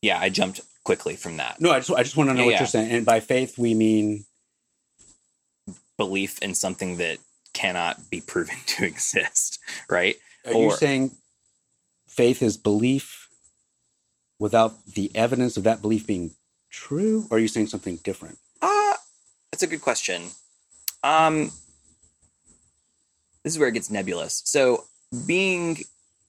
[0.00, 1.60] Yeah, I jumped quickly from that.
[1.60, 2.60] No, I just I just want to know Yeah, what yeah.
[2.60, 2.90] you're saying.
[2.92, 4.24] And by faith we mean
[5.98, 7.18] Belief in something that
[7.54, 9.58] cannot be proven to exist,
[9.90, 10.16] right?
[10.46, 11.10] are you Or- saying
[12.06, 13.28] faith is belief
[14.38, 16.30] without the evidence of that belief being
[16.70, 17.26] true?
[17.30, 18.38] Or are you saying something different?
[18.62, 18.94] Uh,
[19.50, 20.28] that's a good question.
[21.02, 21.50] Um,
[23.42, 24.42] this is where it gets nebulous.
[24.44, 24.84] So
[25.26, 25.78] being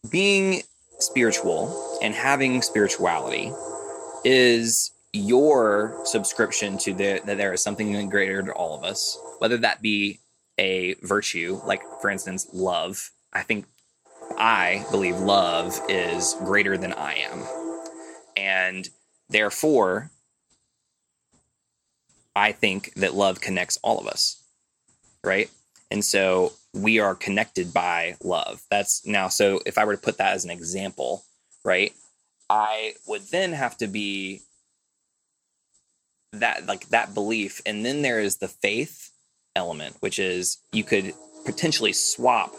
[0.09, 0.63] being
[0.99, 3.51] spiritual and having spirituality
[4.27, 9.55] is your subscription to the, that there is something greater to all of us, whether
[9.55, 10.19] that be
[10.57, 13.09] a virtue, like for instance, love.
[13.31, 13.65] I think
[14.37, 17.43] I believe love is greater than I am.
[18.35, 18.89] And
[19.29, 20.11] therefore,
[22.35, 24.43] I think that love connects all of us,
[25.23, 25.49] right?
[25.89, 28.61] And so we are connected by love.
[28.69, 31.23] That's now, so if I were to put that as an example,
[31.63, 31.93] right,
[32.49, 34.41] I would then have to be
[36.33, 37.61] that, like that belief.
[37.65, 39.11] And then there is the faith
[39.55, 41.13] element, which is you could
[41.45, 42.53] potentially swap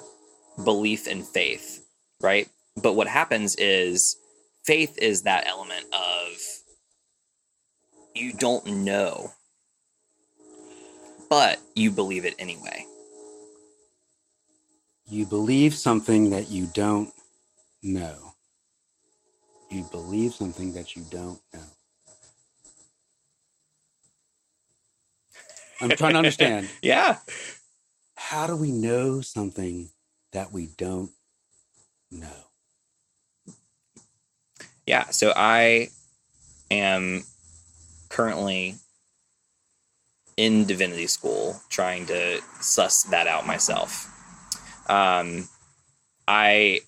[0.63, 1.87] belief and faith,
[2.21, 2.49] right?
[2.83, 4.17] But what happens is
[4.65, 6.37] faith is that element of
[8.15, 9.33] you don't know
[11.29, 12.87] but you believe it anyway.
[15.07, 17.13] You believe something that you don't
[17.83, 18.35] know.
[19.71, 21.61] You believe something that you don't know.
[25.81, 26.69] I'm trying to understand.
[26.83, 27.19] Yeah.
[28.17, 29.91] How do we know something
[30.33, 31.11] that we don't
[32.11, 32.27] know?
[34.87, 35.05] Yeah.
[35.11, 35.89] So I
[36.71, 37.25] am
[38.09, 38.75] currently
[40.37, 44.07] in divinity school trying to suss that out myself.
[44.89, 45.49] Um,
[46.27, 46.81] I,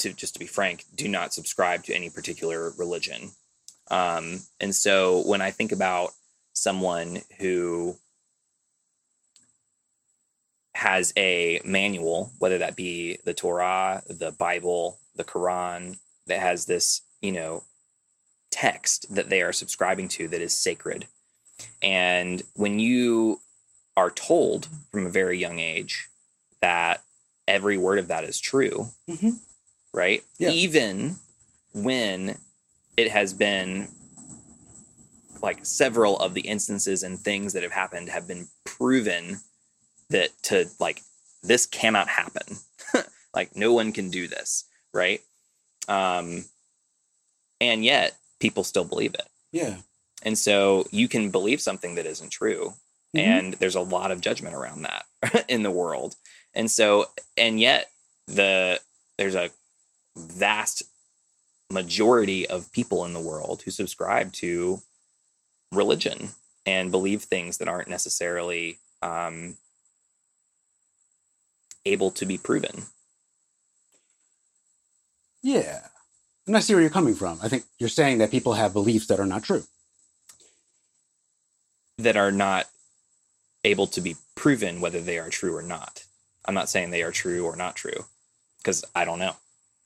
[0.00, 3.30] to just to be frank, do not subscribe to any particular religion.
[3.90, 6.10] Um, and so when I think about
[6.52, 7.96] someone who
[10.74, 17.02] has a manual, whether that be the Torah, the Bible, the Quran, that has this,
[17.20, 17.64] you know,
[18.50, 21.06] text that they are subscribing to that is sacred.
[21.82, 23.40] And when you
[23.96, 26.08] are told from a very young age
[26.60, 27.02] that
[27.46, 29.40] every word of that is true, Mhm.
[29.92, 30.22] Right?
[30.38, 30.50] Yeah.
[30.50, 31.16] Even
[31.74, 32.36] when
[32.96, 33.88] it has been
[35.42, 39.38] like several of the instances and things that have happened have been proven
[40.10, 41.00] that to like
[41.42, 42.58] this cannot happen
[43.34, 45.20] like no one can do this right
[45.88, 46.44] um
[47.60, 49.76] and yet people still believe it Yeah.
[50.22, 52.74] and so you can believe something that isn't true
[53.16, 53.20] Mhm.
[53.20, 55.06] and there's a lot of judgment around that
[55.48, 56.16] in the world
[56.54, 57.06] and so
[57.38, 57.90] and yet
[58.26, 58.78] the
[59.16, 59.50] there's a
[60.16, 60.82] vast
[61.70, 64.82] majority of people in the world who subscribe to
[65.72, 66.30] religion
[66.66, 69.56] and believe things that aren't necessarily um,
[71.86, 72.84] able to be proven
[75.42, 75.80] Yeah.
[76.46, 77.38] And I see where you're coming from.
[77.42, 79.64] I think you're saying that people have beliefs that are not true.
[81.98, 82.66] that are not
[83.64, 86.04] able to be proven whether they are true or not.
[86.46, 88.06] I'm not saying they are true or not true
[88.58, 89.36] because I don't know.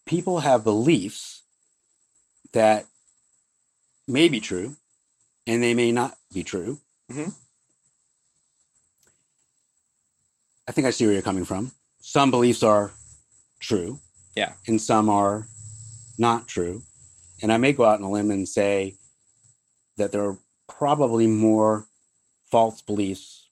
[0.06, 1.42] People have beliefs
[2.52, 2.86] that
[4.06, 4.76] may be true
[5.46, 6.80] and they may not be true.
[7.10, 7.34] Mhm.
[10.68, 11.72] I think I see where you're coming from.
[12.00, 12.92] Some beliefs are
[13.60, 14.00] true.
[14.34, 14.54] Yeah.
[14.66, 15.46] And some are
[16.18, 16.82] not true.
[17.42, 18.96] And I may go out on a limb and say
[19.96, 20.38] that there are
[20.68, 21.86] probably more
[22.50, 23.48] false beliefs,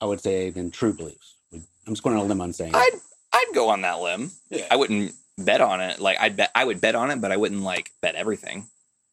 [0.00, 1.34] I would say, than true beliefs.
[1.52, 1.64] I'm
[1.94, 2.74] just going on a limb on saying.
[2.74, 3.00] I'd
[3.32, 4.32] I'd go on that limb.
[4.50, 4.66] Yeah.
[4.70, 6.00] I wouldn't bet on it.
[6.00, 8.66] Like I'd bet I would bet on it, but I wouldn't like bet everything.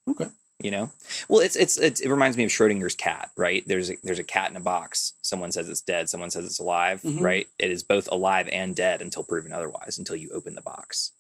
[0.10, 0.28] Okay.
[0.62, 0.92] You know,
[1.28, 3.64] well, it's, it's it's it reminds me of Schrodinger's cat, right?
[3.68, 5.14] There's a, there's a cat in a box.
[5.22, 6.10] Someone says it's dead.
[6.10, 7.20] Someone says it's alive, Mhm.
[7.20, 7.48] right?
[7.60, 9.98] It is both alive and dead until proven otherwise.
[9.98, 11.12] Until you open the box,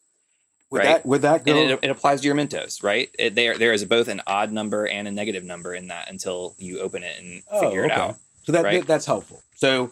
[0.69, 0.85] Would right?
[0.85, 1.51] that would that go?
[1.57, 3.09] and it, it applies to your Mentos, right?
[3.19, 6.55] It, there there is both an odd number and a negative number in that until
[6.57, 8.15] you open it and Oh, figure it out.
[8.43, 8.79] So that, right?
[8.81, 9.41] that- that's helpful.
[9.55, 9.91] So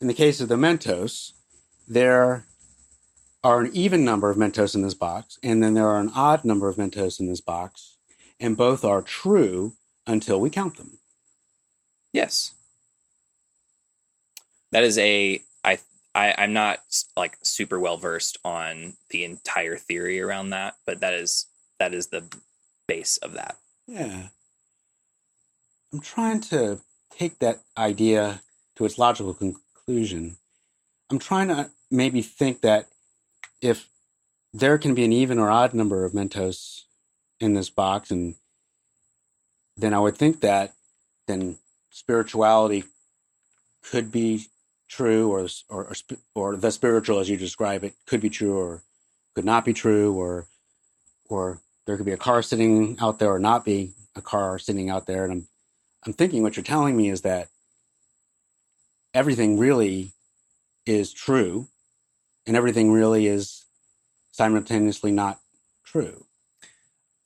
[0.00, 1.32] in the case of the Mentos,
[1.86, 2.46] there
[3.46, 6.44] are an even number of Mentos in this box, and then there are an odd
[6.44, 7.96] number of Mentos in this box,
[8.40, 10.98] and both are true until we count them.
[12.12, 12.54] Yes.
[14.72, 15.78] That is a I
[16.12, 16.80] I I'm not
[17.16, 21.46] like super well versed on the entire theory around that, but that is
[21.78, 22.24] that is the
[22.88, 23.58] base of that.
[23.86, 24.28] Yeah.
[25.92, 26.80] I'm trying to
[27.16, 28.42] take that idea
[28.74, 30.38] to its logical conclusion.
[31.10, 32.88] I'm trying to maybe think that
[33.60, 33.88] if
[34.52, 36.82] there can be an even or odd number of Mentos
[37.40, 38.34] in this box, and
[39.76, 40.72] then I would think that
[41.26, 41.58] then
[41.90, 42.84] spirituality
[43.82, 44.46] could be
[44.88, 45.92] true, or or
[46.34, 48.82] or, the spiritual, as you describe it, could be true or
[49.34, 50.46] could not be true, or
[51.28, 54.90] or there could be a car sitting out there or not be a car sitting
[54.90, 55.24] out there.
[55.24, 55.48] And i'm
[56.06, 57.48] i'm thinking what you're telling me is that
[59.12, 60.12] everything really
[60.86, 61.68] is true
[62.46, 63.64] and everything really is
[64.32, 65.40] simultaneously not
[65.84, 66.24] true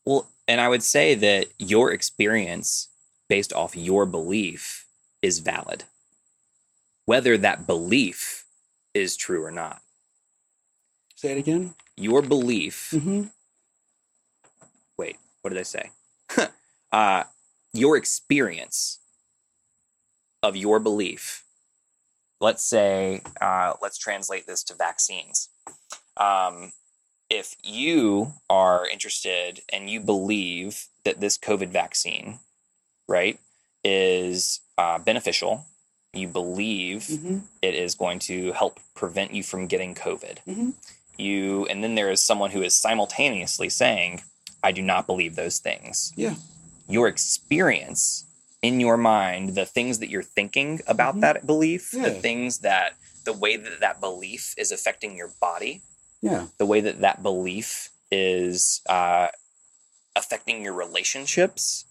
[0.04, 2.88] Well, and I would say that your experience
[3.28, 4.86] based off your belief
[5.22, 5.84] is valid.
[7.06, 8.44] Whether that belief
[8.94, 9.80] is true or not.
[11.14, 13.24] say it again Your belief mm-hmm.
[14.98, 15.90] wait, what did I say?
[16.92, 17.24] uh,
[17.72, 18.98] your experience
[20.42, 21.44] of your belief.
[22.40, 25.48] Let's say, uh, let's translate this to vaccines.
[26.16, 26.72] Um,
[27.28, 32.38] if you are interested and you believe that this COVID vaccine,
[33.08, 33.38] right,
[33.84, 35.66] is uh, beneficial,
[36.12, 37.38] you believe Mm-hmm.
[37.62, 40.38] it is going to help prevent you from getting COVID.
[40.46, 40.72] Mhm.
[41.16, 44.22] You and then there is someone who is simultaneously saying,
[44.62, 46.34] "I do not believe those things." Yeah.
[46.88, 48.24] Your experience
[48.62, 51.20] in your mind, the things that you're thinking about Mhm.
[51.22, 52.94] that belief, the things that
[53.24, 55.82] the way that that belief is affecting your body,
[56.22, 59.28] yeah the way that that belief is uh,
[60.16, 61.84] affecting your relationships,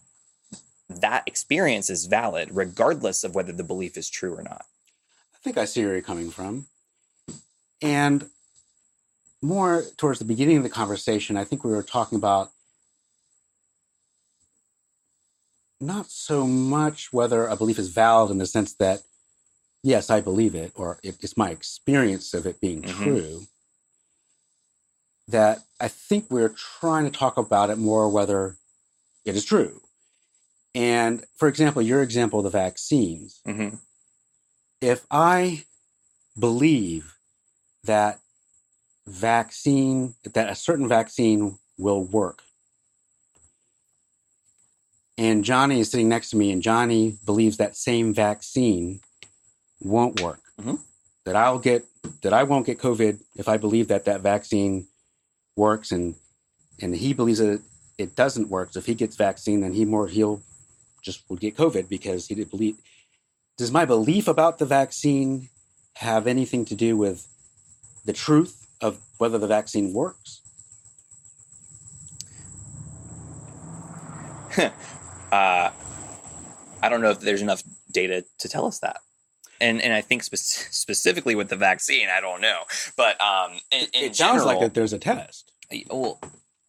[0.89, 4.65] that experience is valid regardless of whether the belief is true or not.
[5.33, 6.67] I think I see where you're coming from.
[7.81, 8.29] And
[9.41, 12.51] more towards the beginning of the conversation, I think we were talking about
[15.81, 19.01] not so much whether a belief is valid in the sense that,
[19.83, 23.03] yes, I believe it, or it, it's my experience of it being Mhm.
[23.03, 23.47] true.
[25.27, 28.57] That I think we're trying to talk about it more whether
[29.25, 29.81] it is true.
[30.73, 33.75] And for example, your example of the vaccines, hmm
[34.81, 35.65] if I
[36.39, 37.17] believe
[37.83, 38.21] that
[39.05, 42.43] vaccine that a certain vaccine will work
[45.19, 49.01] and Johnny is sitting next to me and Johnny believes that same vaccine
[49.81, 50.79] won't work Mhm.
[51.25, 51.85] that I'll get
[52.21, 54.87] that I won't get covid if I believe that that vaccine
[55.55, 56.15] works and
[56.81, 57.61] and he believes that it,
[57.97, 60.41] it doesn't work so if he gets vaccine then he more he'll
[61.01, 62.77] just would get covid because he didn't believe
[63.57, 65.49] does my belief about the vaccine
[65.95, 67.27] have anything to do with
[68.05, 70.39] the truth of whether the vaccine works?
[75.31, 75.69] uh,
[76.81, 78.97] I don't know if there's enough data to tell us that.
[79.61, 82.61] And and I think spe- specifically with the vaccine, I don't know.
[82.95, 85.51] But um, in, in it sounds like that there's a test.
[85.89, 86.19] Well,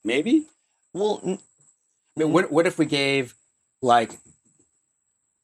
[0.04, 0.46] Maybe.
[0.92, 1.38] well, n-
[2.16, 3.34] I mean, what what if we gave
[3.80, 4.18] like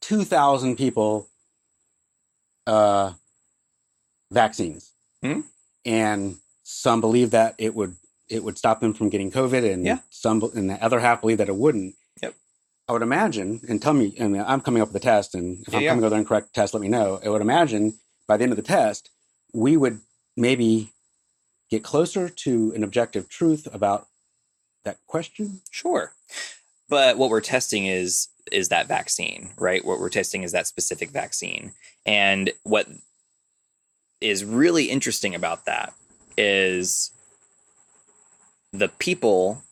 [0.00, 1.28] two thousand people
[2.66, 3.12] uh,
[4.32, 4.92] vaccines,
[5.22, 5.42] Hmm?
[5.84, 7.94] and some believe that it would
[8.28, 9.98] it would stop them from getting COVID, and Yeah.
[10.10, 11.94] some and the other half believe that it wouldn't.
[12.88, 15.72] I would imagine, and tell me, and I'm coming up with a test, and if
[15.72, 15.90] Yeah, I'm yeah.
[15.90, 17.20] coming up with an incorrect test, let me know.
[17.24, 17.94] I would imagine
[18.28, 19.10] by the end of the test,
[19.52, 20.00] we would
[20.36, 20.92] maybe
[21.70, 24.06] get closer to an objective truth about
[24.84, 25.62] that question.
[25.70, 26.12] Sure.
[26.88, 29.84] But what we're testing is is that vaccine, right?
[29.84, 31.72] What we're testing is that specific vaccine.
[32.06, 32.86] And what
[34.20, 35.92] is really interesting about that
[36.36, 37.10] is
[38.72, 39.62] the people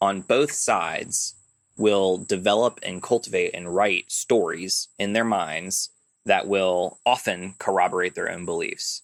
[0.00, 1.34] on both sides
[1.78, 5.90] will develop and cultivate and write stories in their minds
[6.26, 9.02] that will often corroborate their own beliefs.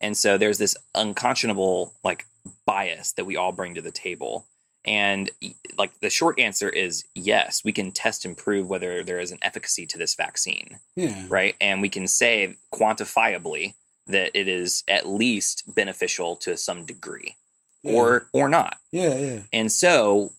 [0.00, 2.26] And so there's this unconscionable like
[2.66, 4.46] bias that we all bring to the table.
[4.86, 5.30] And
[5.76, 9.38] like the short answer is yes, we can test and prove whether there is an
[9.42, 11.26] efficacy to this vaccine, Yeah.
[11.28, 11.54] right?
[11.60, 13.74] And we can say quantifiably
[14.06, 17.36] that it is at least beneficial to some degree
[17.84, 18.78] or or not.
[18.90, 19.38] Yeah, yeah.
[19.52, 20.32] And so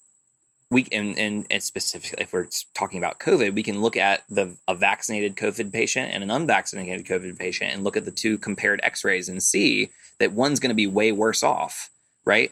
[0.72, 4.55] we and, and and specifically if we're talking about COVID, we can look at the
[4.67, 8.80] a vaccinated COVID patient and an unvaccinated COVID patient and look at the two compared
[8.82, 11.89] X-rays and see that one's going to be way worse off,
[12.26, 12.51] right?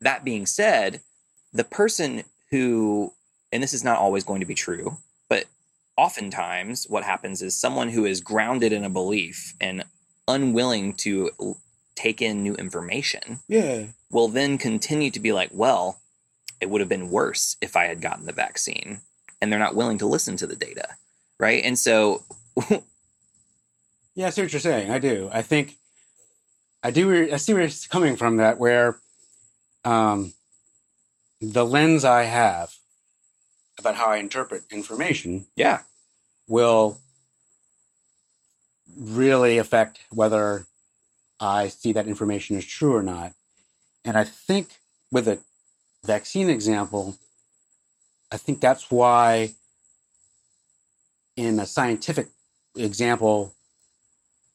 [0.00, 1.00] That being said,
[1.52, 3.12] the person who
[3.52, 4.96] and this is not always going to be true,
[5.28, 5.44] but
[5.96, 9.84] oftentimes what happens is someone who is grounded in a belief and
[10.26, 11.30] unwilling to
[11.94, 13.86] take in new information Yeah.
[14.10, 15.99] will then continue to be like, well,
[16.60, 19.00] it would have been worse if I had gotten the vaccine.
[19.40, 20.86] And they're not willing to listen to the data.
[21.38, 21.64] Right.
[21.64, 22.22] And so,
[24.14, 24.90] Yeah, I see what you're saying.
[24.90, 25.30] I do.
[25.32, 25.76] I think
[26.82, 27.32] I do.
[27.32, 28.36] I see where it's coming from.
[28.38, 28.98] That where
[29.84, 30.32] um,
[31.40, 32.74] the lens I have
[33.78, 35.80] about how I interpret information yeah,
[36.48, 36.98] will
[38.98, 40.66] really affect whether
[41.38, 43.32] I see that information as true or not.
[44.04, 44.68] And I think
[45.10, 45.38] with a
[46.04, 47.16] vaccine example,
[48.32, 49.54] I think that's why
[51.36, 52.28] in a scientific
[52.76, 53.54] example,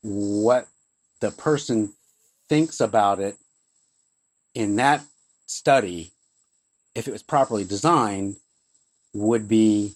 [0.02, 0.68] what
[1.20, 1.94] the person
[2.48, 3.38] thinks about it
[4.54, 5.04] in that
[5.46, 6.12] study,
[6.94, 8.38] if it was properly designed,
[9.14, 9.96] would be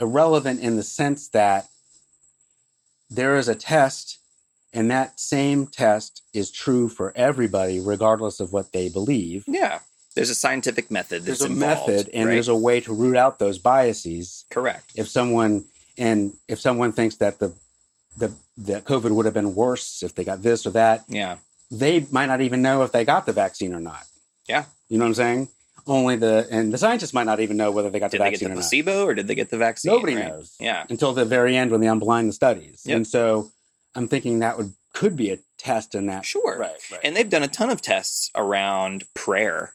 [0.00, 1.68] irrelevant in the sense that
[3.10, 4.18] there is a test
[4.72, 9.78] and that same test is true for everybody regardless of what they believe yeah.
[10.16, 12.32] There's a scientific method that's there's a involved, method and right?
[12.34, 14.92] there's a way to root out those biases correct.
[14.96, 15.64] if someone
[15.98, 17.52] and if someone thinks that the
[18.18, 21.36] the that covid would have been worse if they got this or that Yeah.
[21.70, 24.04] they might not even know if they got the vaccine or not
[24.48, 24.64] Yeah.
[24.88, 25.48] you know what i'm saying
[25.86, 28.30] only the and the scientists might not even know whether they got Did the they
[28.30, 29.92] get vaccine the or not placebo or did they get the vaccine?
[29.92, 30.28] nobody right?
[30.28, 30.84] knows Yeah.
[30.88, 32.96] until the very end when they unblind the studies Yep.
[32.96, 33.50] and so
[33.94, 36.56] i'm thinking that would could be a test in that Sure.
[36.58, 39.74] right right And they've done a ton of tests around prayer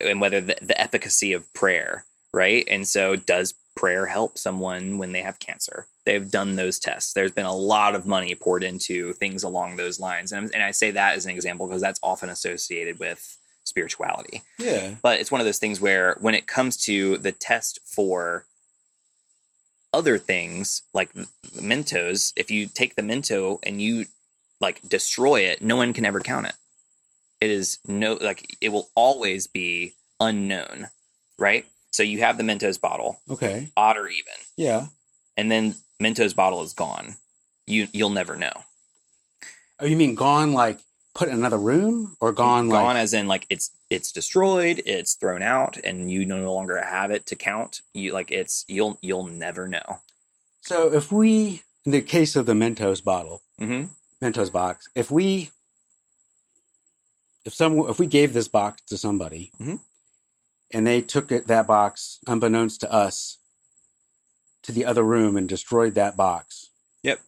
[0.00, 2.66] and whether the, the efficacy of prayer, right?
[2.68, 5.86] And so, does prayer help someone when they have cancer?
[6.04, 7.12] They've done those tests.
[7.12, 10.32] There's been a lot of money poured into things along those lines.
[10.32, 14.42] And, and I say that as an example because that's often associated with spirituality.
[14.58, 18.46] yeah But it's one of those things where when it comes to the test for
[19.92, 21.12] other things like
[21.56, 24.06] Mentos, if you take the Mento and you
[24.60, 26.54] like destroy it, no one can ever count it.
[27.40, 30.88] It is no like it will always be unknown,
[31.38, 31.66] right?
[31.90, 33.70] So you have the Mentos bottle, Okay.
[33.76, 34.86] odd or even, Yeah.
[35.36, 37.16] and then Mentos bottle is gone.
[37.66, 38.52] You you'll never know.
[39.80, 40.78] Oh, you mean gone like
[41.14, 45.14] put in another room or gone like gone as in like it's it's destroyed, it's
[45.14, 47.82] thrown out, and you no longer have it to count.
[47.94, 50.00] You like it's you'll you'll never know.
[50.62, 53.86] So if we in the case of the Mentos bottle, Mm-hmm.
[54.24, 55.50] Mentos box, if we
[57.46, 59.80] if some if we gave this box to somebody Mhm.
[60.72, 63.38] and they took it that box unbeknownst to us
[64.62, 66.70] to the other room and destroyed that box
[67.04, 67.20] Yep.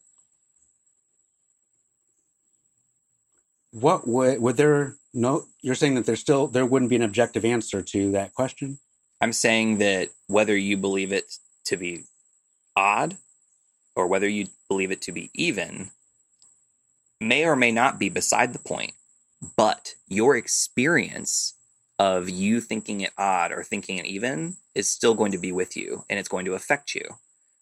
[3.71, 7.45] what would would there no you're saying that there's still there wouldn't be an objective
[7.45, 8.79] answer to that question
[9.21, 12.05] I'm saying that whether you believe it to be
[12.77, 13.17] odd
[13.97, 15.91] or whether you believe it to be even
[17.21, 18.93] may or may not be beside the point,
[19.57, 21.55] but your experience
[21.99, 25.77] of you thinking it odd or thinking it even is still going to be with
[25.77, 27.03] you and it's going to affect you,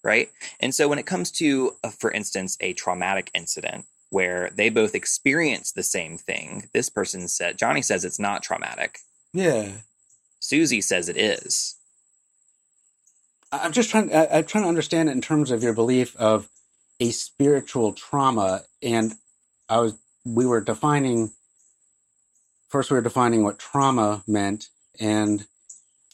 [0.04, 0.30] right?
[0.60, 4.94] And so when it comes to, uh, for instance, a traumatic incident where they both
[4.94, 8.98] experience the same thing, this person said, Johnny says it's not traumatic.
[9.32, 9.68] yeah
[10.40, 11.76] Susie says it is.
[13.52, 14.12] I'm just trying.
[14.14, 16.48] I- I'm trying to understand it in terms of your belief of
[17.00, 19.14] a spiritual trauma, and
[19.68, 19.94] I was.
[20.24, 21.32] We were defining.
[22.76, 24.68] First, we were defining what trauma meant,
[25.00, 25.46] and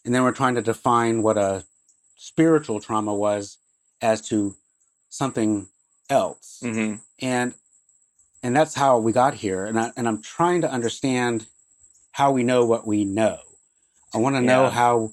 [0.05, 1.65] and then we're trying to define what a
[2.15, 3.59] spiritual trauma was
[4.01, 4.55] as to
[5.09, 5.67] something
[6.09, 6.99] else, Mm-hmm.
[7.21, 7.55] and
[8.45, 9.67] and that's how we got here.
[9.67, 11.47] And I and I'm trying to understand
[12.13, 13.41] how we know what we know.
[14.15, 15.11] I want to know how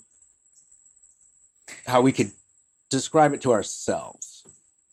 [1.88, 2.32] how we could
[2.92, 4.46] describe it to ourselves.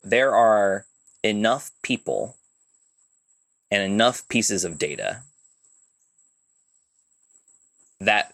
[0.03, 0.87] There are
[1.23, 2.39] enough people
[3.71, 5.21] and enough pieces of data
[8.01, 8.33] that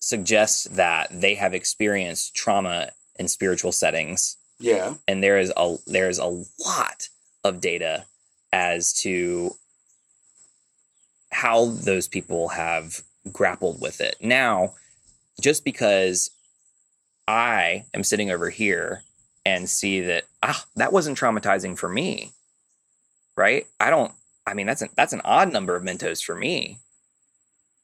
[0.00, 4.94] suggests that they have experienced trauma in spiritual settings Yeah.
[5.06, 6.24] and there is a there is a
[6.58, 7.08] lot
[7.44, 8.06] of data
[8.52, 9.54] as to
[11.30, 14.16] how those people have grappled with it.
[14.20, 14.74] Now,
[15.40, 16.30] just because
[17.28, 19.02] I am sitting over here
[19.46, 22.32] and see that ah that wasn't traumatizing for me,
[23.36, 23.66] right?
[23.78, 24.12] I don't.
[24.50, 26.78] I mean that's an that's an odd number of Mentos for me.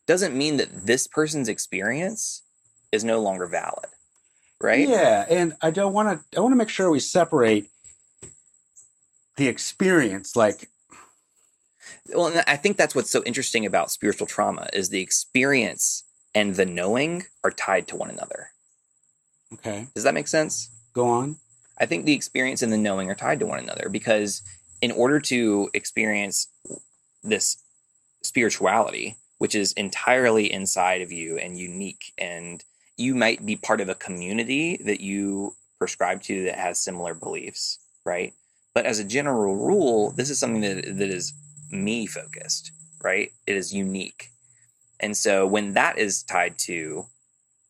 [0.06, 2.42] Doesn't mean that this person's experience
[2.92, 3.86] is no longer valid,
[4.60, 4.88] right?
[4.88, 6.38] Yeah, and I don't want to.
[6.38, 7.70] I want to make sure we separate
[9.36, 10.34] the experience.
[10.34, 10.68] Like,
[12.14, 16.04] well and i think that's what's so interesting about spiritual trauma is the experience
[16.34, 18.48] and the knowing are tied to one another
[19.52, 21.36] okay, does that make sense go on.
[21.78, 24.42] i think the experience and the knowing are tied to one another because
[24.80, 26.48] in order to experience
[27.22, 27.56] this
[28.22, 32.64] spirituality which is entirely inside of you and unique and
[32.96, 37.78] you might be part of a community that you prescribe to that has similar beliefs
[38.04, 38.32] right?
[38.74, 41.32] But as a general rule this is something that, that is
[41.70, 42.72] me focused
[43.02, 43.30] right?
[43.46, 44.30] It is unique.
[45.00, 47.06] And so when that is tied to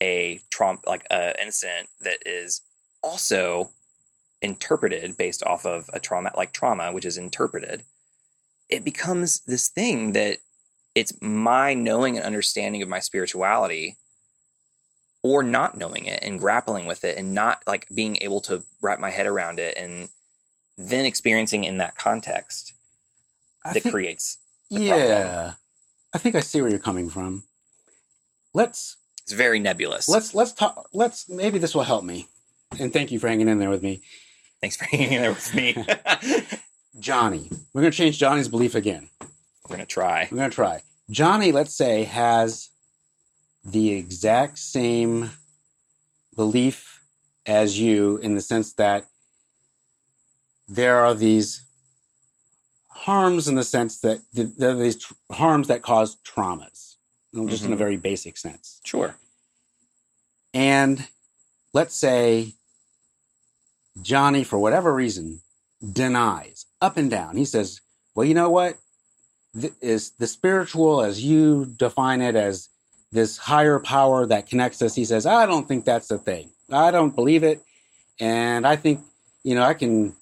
[0.03, 2.63] a trauma, like a incident that is
[3.03, 3.71] also
[4.43, 7.82] interpreted based off of a trauma like trauma which is interpreted
[8.68, 10.39] it becomes this thing that
[10.95, 13.97] it's my knowing and understanding of my spirituality
[15.22, 18.99] or not knowing it and grappling with it and not like being able to wrap
[19.01, 20.09] my head around it and
[20.78, 22.72] then experiencing in that context
[23.64, 25.53] I that think- creates yeah,
[26.12, 27.45] I think I see where you're coming from.
[28.53, 30.89] Let's it's very nebulous let's let's talk.
[30.93, 32.26] Let's maybe this will help me.
[32.78, 34.03] And thank you for hanging in there with me,
[34.61, 35.75] thanks for hanging there with me
[37.01, 37.51] Johnny.
[37.75, 39.09] We're going to change Johnny's belief again.
[39.69, 40.83] we're gonna try We're going to try.
[41.11, 42.71] Johnny, let's say, has
[43.65, 45.31] the exact same
[46.35, 47.01] belief
[47.45, 49.07] as you in the sense that
[50.69, 51.63] there are these
[52.89, 56.97] harms in the sense that th- there are these tr- harms that cause traumas,
[57.47, 57.79] just in a Mhm.
[57.79, 58.81] very basic sense.
[58.85, 59.17] sure
[60.55, 61.07] And
[61.73, 62.55] let's say
[64.03, 65.40] Johnny, for whatever reason,
[65.92, 67.36] denies up and down.
[67.36, 67.80] He says,
[68.14, 68.76] Well, you know what?
[69.59, 72.68] Th- Is the spiritual, as you define it, as
[73.12, 76.51] this higher power that connects us, he says, I don't think that's the thing.
[76.70, 77.62] I don't believe it.
[78.20, 79.01] And I think,
[79.44, 80.14] you know, I can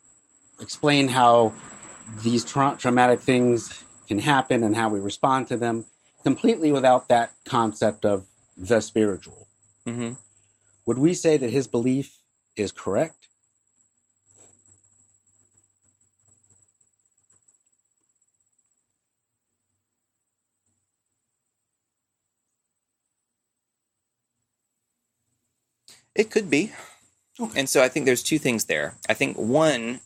[0.61, 1.53] explain how
[2.23, 5.87] these tra- traumatic things can happen and how we respond to them
[6.23, 9.49] completely without that concept of the spiritual
[9.85, 10.13] hmm
[10.87, 12.19] would we say that his belief
[12.57, 13.29] is correct?
[26.15, 26.73] It could be.
[27.41, 27.59] Okay.
[27.59, 28.95] And so I think there's two things there.
[29.09, 30.01] I think one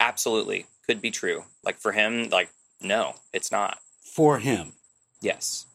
[0.00, 1.44] absolutely could be true.
[1.62, 3.78] Like for him, like, no, it's not.
[4.02, 4.72] For him.
[5.20, 5.66] Yes.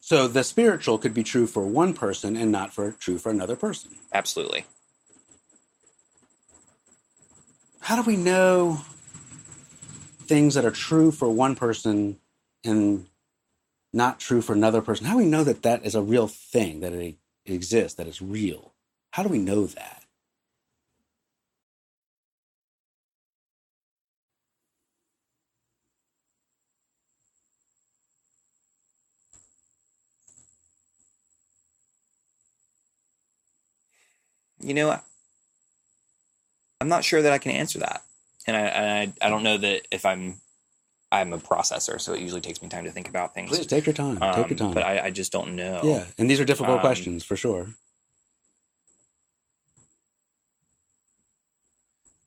[0.00, 3.56] So the spiritual could be true for one person and not for true for another
[3.56, 3.92] person.
[4.12, 4.64] Absolutely.
[7.80, 8.82] How do we know
[10.26, 12.18] things that are true for one person
[12.64, 13.06] and
[13.92, 15.06] not true for another person?
[15.06, 17.16] How do we know that that is a real thing, that it
[17.46, 18.74] exists, that it's real?
[19.12, 20.04] How do we know that?
[34.60, 34.98] You know,
[36.80, 38.02] I'm not sure that I can answer that,
[38.46, 40.40] and I, I I don't know that if I'm
[41.12, 43.50] I'm a processor, so it usually takes me time to think about things.
[43.50, 44.16] Please take your time.
[44.16, 44.72] take Um, your time.
[44.74, 45.80] But I, I just don't know.
[45.84, 47.68] yeah, and these are difficult Um, questions for sure.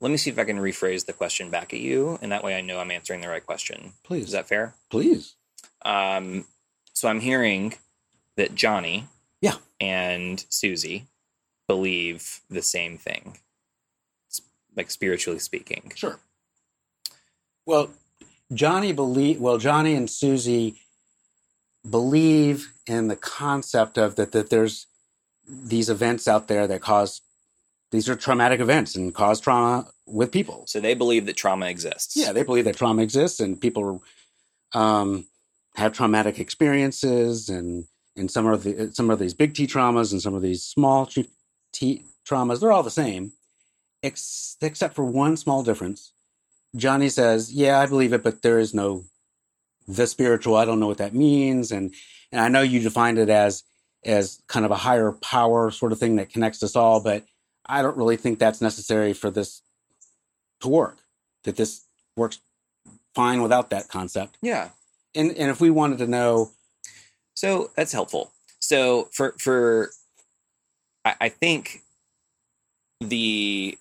[0.01, 2.55] Let me see if I can rephrase the question back at you, and that way
[2.55, 3.93] I know I'm answering the right question.
[4.03, 4.75] Please, Is that fair?
[4.91, 5.36] please.
[5.83, 6.45] Um,
[6.93, 7.75] so I'm hearing
[8.36, 9.07] that Johnny,
[9.41, 9.55] Yeah.
[9.79, 11.07] and Susie
[11.67, 13.39] believe the same thing,
[14.75, 15.91] like spiritually speaking.
[15.95, 16.19] Sure.
[17.65, 17.89] Well,
[18.53, 19.39] Johnny believe.
[19.39, 20.75] Well, Johnny and Susie
[21.89, 24.31] believe in the concept of that.
[24.31, 24.87] That there's
[25.47, 27.21] these events out there that cause
[27.91, 30.65] these are traumatic events and cause trauma with people.
[30.67, 32.15] So they believe that trauma exists.
[32.15, 34.03] Yeah, they believe that trauma exists and people
[34.73, 35.25] um,
[35.75, 37.85] have traumatic experiences and
[38.17, 41.09] and some of the some of these big T traumas and some of these small
[41.73, 42.59] T, traumas.
[42.59, 43.33] They're all the same,
[44.03, 46.13] ex- except for one small difference.
[46.76, 49.05] Johnny says, "Yeah, I believe it, but there is no
[49.88, 50.55] the spiritual.
[50.55, 51.93] I don't know what that means, and
[52.32, 53.63] and I know you defined it as
[54.03, 57.26] as kind of a higher power sort of thing that connects us all, but
[57.65, 59.61] I don't really think that's necessary for this
[60.61, 60.97] to work.
[61.43, 62.39] That this works
[63.13, 64.38] fine without that concept.
[64.41, 64.69] Yeah.
[65.15, 66.51] And and if we wanted to know,
[67.36, 68.32] So that's helpful.
[68.59, 69.91] So for for
[71.03, 71.84] I, I think
[72.99, 73.78] the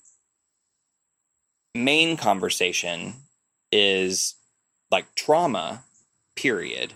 [1.74, 3.14] main conversation
[3.72, 4.34] is
[4.90, 5.84] like trauma,
[6.36, 6.92] period,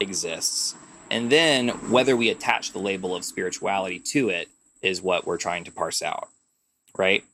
[0.00, 0.74] exists.
[1.10, 4.48] And then whether we attach the label of spirituality to it
[4.82, 6.28] is what we're trying to parse out.
[6.96, 7.24] Right.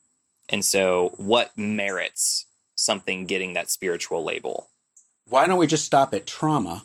[0.49, 2.45] And so what merits
[2.75, 4.71] something getting that spiritual label?
[5.31, 6.83] why don't we just stop at trauma?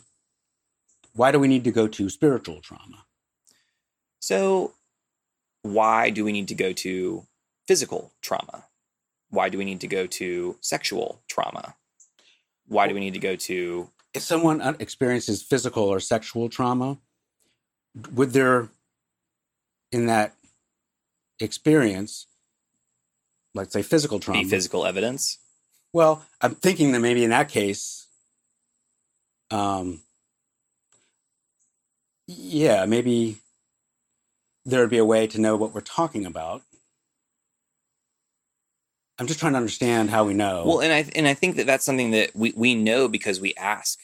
[1.13, 3.05] Why do we need to go to spiritual trauma?
[4.19, 4.73] So,
[5.63, 7.27] why do we need to go to
[7.67, 8.63] physical trauma?
[9.29, 11.75] Why do we need to go to sexual trauma?
[12.67, 16.97] Why do we need to go to If someone experiences physical or sexual trauma,
[18.13, 18.69] would there,
[19.91, 20.35] in that
[21.39, 22.27] experience,
[23.53, 25.39] let's say physical trauma, be physical evidence?
[25.93, 28.07] Well, I'm thinking that maybe in that case,
[29.49, 30.01] um,
[32.27, 33.37] yeah, maybe
[34.65, 36.61] there would be a way to know what we're talking about.
[39.19, 40.63] I'm just trying to understand how we know.
[40.65, 43.53] Well, and I and I think that that's something that we we know because we
[43.55, 43.99] ask.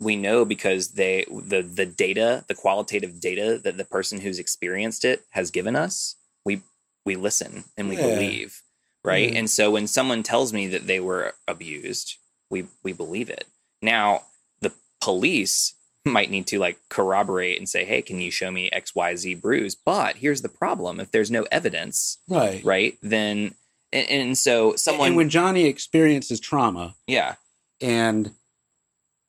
[0.00, 5.04] We know because they the the data, the qualitative data that the person who's experienced
[5.04, 6.62] it has given us, we
[7.04, 8.02] we listen and we Yeah.
[8.14, 8.62] believe,
[9.04, 9.30] right?
[9.32, 9.38] Yeah.
[9.38, 12.16] And so when someone tells me that they were abused,
[12.50, 13.44] we we believe it.
[13.82, 14.22] Now,
[14.60, 15.74] the police
[16.06, 20.16] might need to like corroborate and say, "Hey, can you show me XYZ bruise?" But
[20.16, 21.00] here's the problem.
[21.00, 22.64] If there's no evidence, right.
[22.64, 22.96] right?
[23.02, 23.54] Then
[23.94, 27.36] and, and so someone and when Johnny experiences trauma, yeah.
[27.80, 28.32] and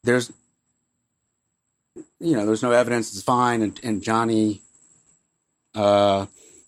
[0.04, 0.32] there's
[2.20, 4.62] you know there's no evidence it's fine and, and johnny
[5.76, 6.26] uh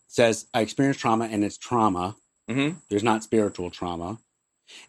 [0.08, 2.16] says i experienced trauma and it's trauma
[2.50, 2.78] Mhm.
[2.90, 4.20] there's not spiritual trauma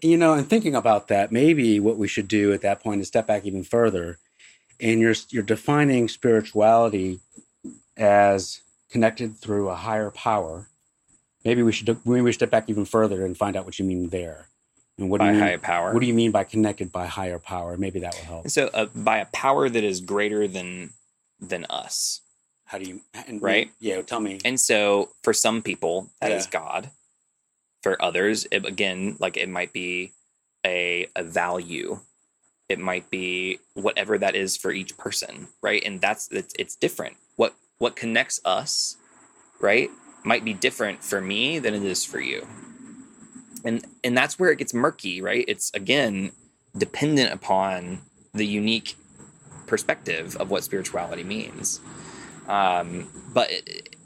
[0.03, 3.01] and, you know and thinking about that maybe what we should do at that point
[3.01, 4.19] is step back even further
[4.81, 7.19] and you're you're defining spirituality
[7.97, 10.68] as connected through a higher power
[11.49, 13.85] maybe we should maybe we should step back even further and find out what you
[13.87, 14.49] mean there
[14.99, 15.95] and what do by you mean higher power.
[15.95, 17.79] what do you mean by connected by higher power?
[17.79, 18.49] Maybe that will help.
[18.51, 20.91] So uh, by a power that is greater than
[21.41, 22.21] than us.
[22.67, 23.71] How do you and, Right.
[23.81, 24.41] Yeah, tell me.
[24.45, 26.61] And so for some people that is Yeah.
[26.61, 26.91] God.
[27.83, 30.13] For others, it, again, like it might be
[30.67, 32.01] a a value.
[32.69, 35.83] It might be whatever that is for each person, right?
[35.87, 37.17] And that's it's, it's different.
[37.37, 38.97] What what connects us
[39.61, 39.91] right,
[40.29, 42.47] might be different for me than it is for you.
[43.65, 45.45] And and that's where it gets murky, right?
[45.49, 46.33] It's again
[46.77, 48.03] dependent upon
[48.35, 48.95] the unique
[49.67, 51.81] perspective of what spirituality means.
[52.47, 53.97] Um, but it,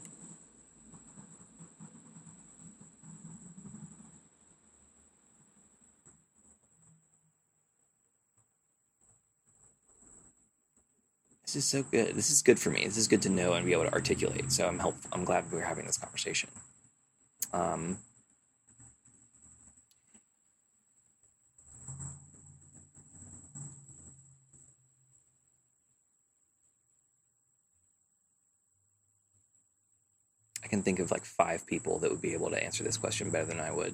[11.53, 12.15] this is so good.
[12.15, 12.83] This is good for me.
[12.85, 14.51] This is good to know and be able to articulate.
[14.51, 14.95] So I'm help.
[15.11, 16.49] I'm glad we're having this conversation.
[17.53, 17.99] Um,
[30.63, 33.29] I can think of like five people that would be able to answer this question
[33.29, 33.93] better than I would.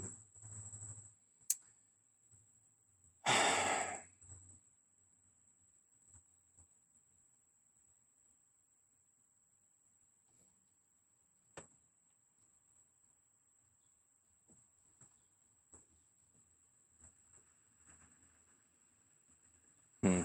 [20.02, 20.22] Hmm.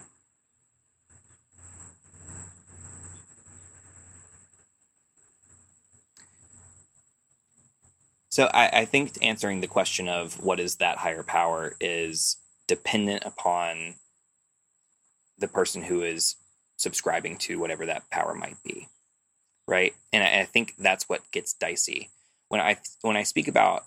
[8.34, 13.22] So I, I think answering the question of what is that higher power is dependent
[13.24, 13.94] upon
[15.38, 16.34] the person who is
[16.76, 18.88] subscribing to whatever that power might be,
[19.68, 19.94] right?
[20.12, 22.10] And I, I think that's what gets dicey
[22.48, 23.84] when I when I speak about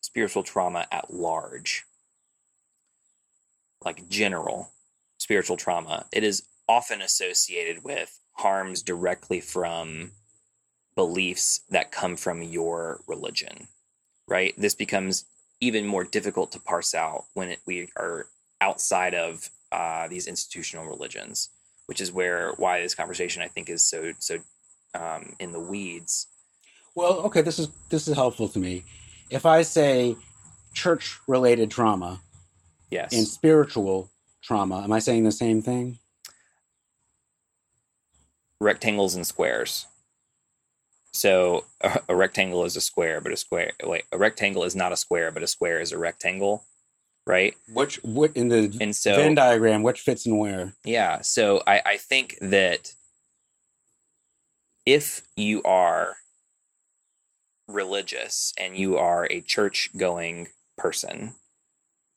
[0.00, 1.84] spiritual trauma at large,
[3.84, 4.70] like general
[5.18, 6.06] spiritual trauma.
[6.12, 10.12] It is often associated with harms directly from
[10.96, 13.68] beliefs that come from your religion,
[14.26, 14.54] right?
[14.58, 15.24] This becomes
[15.60, 18.26] even more difficult to parse out when it, we are
[18.60, 21.50] outside of uh, these institutional religions,
[21.86, 24.38] which is where why this conversation I think is so so
[24.94, 26.26] um, in the weeds.
[26.94, 28.84] Well, okay, this is this is helpful to me.
[29.30, 30.16] If I say
[30.74, 32.20] church related trauma
[32.90, 34.10] Yes, and spiritual
[34.42, 35.98] trauma, am I saying the same thing?
[38.60, 39.86] rectangles and squares.
[41.16, 44.92] So a, a rectangle is a square, but a square wait, a rectangle is not
[44.92, 46.64] a square, but a square is a rectangle,
[47.26, 47.54] right?
[47.72, 50.74] Which what in the And so Venn diagram, which fits in where?
[50.84, 51.22] Yeah.
[51.22, 52.92] So I, I think that
[54.84, 56.16] if you are
[57.66, 61.34] religious and you are a church going person,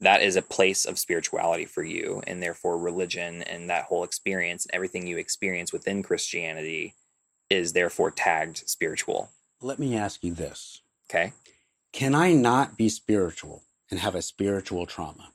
[0.02, 2.22] that is a place of spirituality for you.
[2.28, 6.96] And therefore, religion and that whole experience, and everything you experience within Christianity,
[7.50, 9.32] is therefore tagged spiritual.
[9.62, 10.82] Let me ask you this.
[11.10, 11.34] Okay.
[11.92, 15.34] Can I not be spiritual and have a spiritual trauma?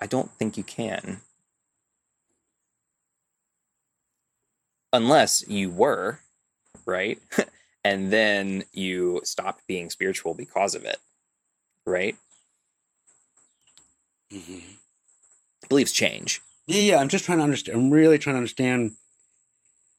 [0.00, 1.20] I don't think you can.
[4.92, 6.20] Unless you were,
[6.86, 7.18] right?
[7.84, 10.98] and then you stopped being spiritual because of it,
[11.86, 12.16] right?
[14.32, 14.58] Mm-hmm.
[15.68, 16.40] Beliefs change.
[16.66, 16.98] Yeah, yeah.
[16.98, 17.78] I'm just trying to understand.
[17.78, 18.92] I'm really trying to understand.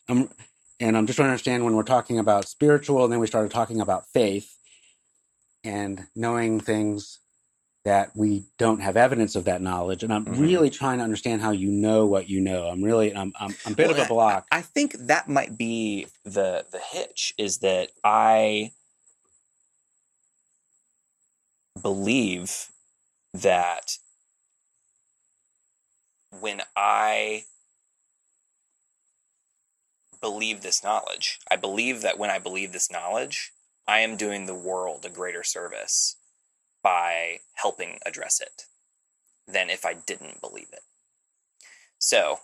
[0.10, 0.30] I'm,
[0.80, 3.52] and I'm just trying to understand when we're talking about spiritual, and then we started
[3.52, 4.56] talking about faith,
[5.64, 7.20] and knowing things
[7.86, 10.04] that we don't have evidence of that knowledge.
[10.04, 10.40] And I'm Mhm.
[10.40, 12.68] really trying to understand how you know what you know.
[12.68, 14.48] I'm really, I'm, I'm, I'm a bit Well, of a block.
[14.52, 18.74] I think that might be the the hitch is that I
[21.82, 22.70] believe
[23.34, 23.98] that
[26.42, 27.46] when I
[30.26, 33.52] believe this knowledge, I believe that when I believe this knowledge,
[33.88, 36.16] I am doing the world a greater service
[36.82, 38.64] by helping address it
[39.48, 40.80] than if I didn't believe it.
[42.00, 42.40] So,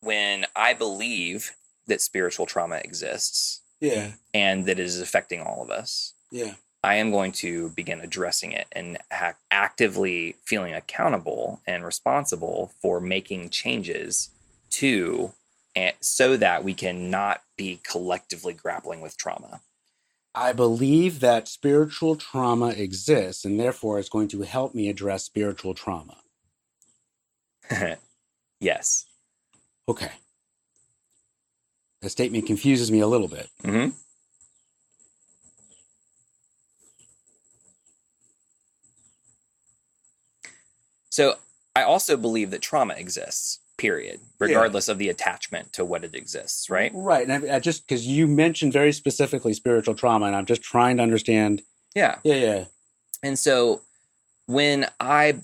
[0.00, 1.52] when I believe
[1.86, 6.54] that spiritual trauma exists yeah, and that it is affecting all of us, yeah.
[6.82, 13.00] I am going to begin addressing it and ha- actively feeling accountable and responsible for
[13.00, 14.30] making changes
[14.70, 15.32] to
[15.76, 19.60] and so that we can not be collectively grappling with trauma.
[20.34, 25.74] I believe that spiritual trauma exists, and therefore it's going to help me address spiritual
[25.74, 26.16] trauma.
[28.60, 29.06] yes.
[29.88, 30.10] Okay.
[32.02, 33.48] That statement confuses me a little bit.
[33.64, 33.88] hmm
[41.10, 41.36] So
[41.76, 46.70] I also believe that trauma exists, period, regardless of the attachment to what it exists,
[46.70, 46.92] right?
[46.94, 47.28] Right.
[47.28, 50.96] And I, I just because you mentioned very specifically spiritual trauma, and I'm just trying
[50.98, 51.62] to understand.
[51.94, 52.16] Yeah.
[52.22, 52.64] Yeah, yeah.
[53.22, 53.80] And so
[54.46, 55.38] when I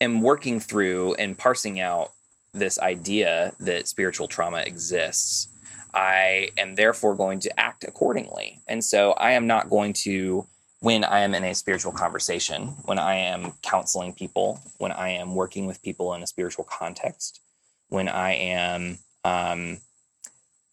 [0.00, 2.12] am working through and parsing out
[2.52, 5.48] this idea that spiritual trauma exists,
[5.92, 8.60] I am therefore going to act accordingly.
[8.66, 10.46] And so I am not going to,
[10.84, 15.34] when I am in a spiritual conversation, when I am counseling people, when I am
[15.34, 17.40] working with people in a spiritual context,
[17.88, 19.78] when I am um,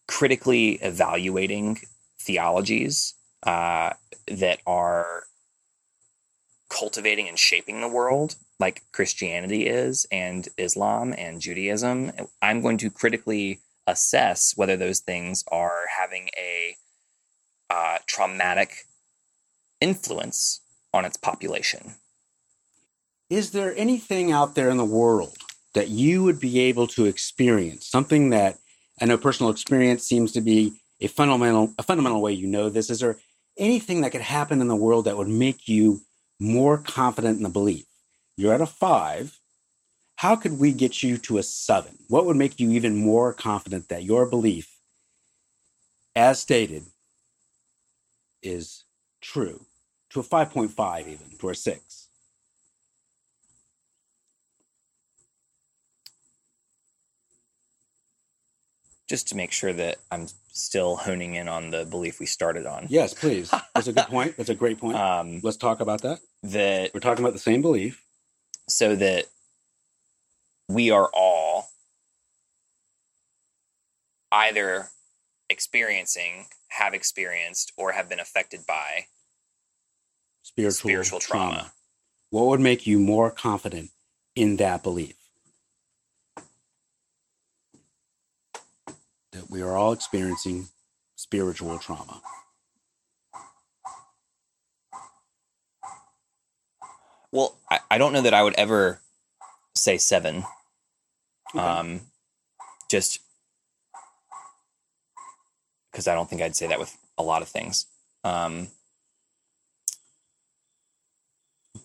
[0.06, 1.80] critically evaluating
[2.18, 3.94] theologies uh,
[4.28, 5.22] that are
[6.68, 12.90] cultivating and shaping the world like Christianity is and Islam and Judaism, I'm going to
[12.90, 16.76] critically assess whether those things are having a
[17.70, 18.84] uh, traumatic
[19.82, 20.60] influence
[20.94, 21.94] on its population.
[23.28, 25.36] Is there anything out there in the world
[25.74, 27.86] that you would be able to experience?
[27.86, 28.58] Something that
[29.00, 32.90] I know personal experience seems to be a fundamental a fundamental way you know this.
[32.90, 33.18] Is there
[33.58, 36.00] anything that could happen in the world that would make you
[36.38, 37.86] more confident in the belief?
[38.36, 39.38] You're at a five.
[40.16, 41.98] How could we get you to a seven?
[42.08, 44.68] What would make you even more confident that your belief,
[46.14, 46.84] as stated,
[48.42, 48.84] is
[49.20, 49.66] true?
[50.12, 52.08] To a 5.5, even, to a six.
[59.08, 62.86] Just to make sure that I'm still honing in on the belief we started on.
[62.88, 63.50] Yes, please.
[63.74, 64.36] That's a good point.
[64.36, 64.96] That's a great point.
[64.96, 66.20] Um, Let's talk about that.
[66.44, 68.02] that We're talking about the same belief.
[68.68, 69.26] so that
[70.68, 71.68] we are all
[74.30, 74.88] either
[75.50, 79.06] experiencing, have experienced, or have been affected by
[80.42, 81.72] Spiritual, spiritual trauma.
[82.30, 83.90] What would make you more confident
[84.34, 85.14] in that belief?
[89.32, 90.68] That we are all experiencing
[91.16, 92.20] spiritual trauma.
[97.30, 99.00] Well, I, I don't know that I would ever
[99.74, 100.44] say seven.
[101.54, 101.64] Okay.
[101.64, 102.00] Um,
[102.90, 103.20] just
[105.90, 107.86] because I don't think I'd say that with a lot of things.
[108.24, 108.68] Um,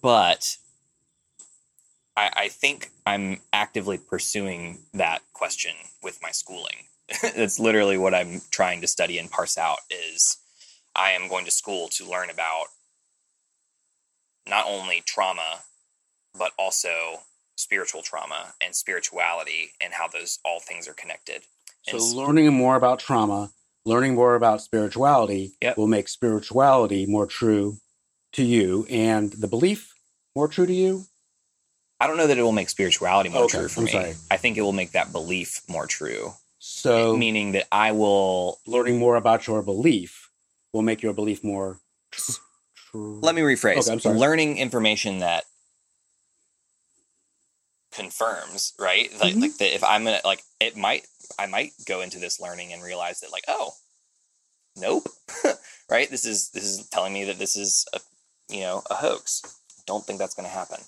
[0.07, 0.55] but
[2.15, 6.85] I, I think I'm actively pursuing that question with my schooling.
[7.35, 9.79] That's literally what I'm trying to study and parse out.
[9.91, 10.37] Is
[10.95, 12.67] I am going to school to learn about
[14.47, 15.59] not only trauma,
[16.39, 17.17] but also
[17.57, 21.41] spiritual trauma and spirituality and how those all things are connected.
[21.83, 23.51] So, And learning more about trauma,
[23.83, 25.77] learning more about spirituality Yep.
[25.77, 27.81] will make spirituality more true
[28.33, 29.93] to you and the belief
[30.37, 31.03] more true to you.
[31.99, 33.91] I don't know that it will make spirituality more Okay, true for I'm me.
[33.91, 34.15] sorry.
[34.29, 36.33] I think it will make that belief more true.
[36.59, 40.29] So, Meaning that I will learning more about your belief
[40.73, 41.79] will make your belief more
[42.11, 42.33] tr-
[42.75, 43.19] true.
[43.23, 43.77] let me rephrase.
[43.77, 44.19] Okay, I'm sorry.
[44.19, 45.45] Learning information that
[47.91, 49.11] confirms, right?
[49.19, 49.41] Like, Mhm.
[49.41, 51.07] like that if I'm gonna like it might
[51.39, 53.73] I might go into this learning and realize that like, oh,
[54.75, 55.09] nope.
[55.89, 56.07] right?
[56.11, 57.99] This is this is telling me that this is a
[58.49, 59.41] you know, a hoax.
[59.87, 60.79] Don't think that's gonna happen.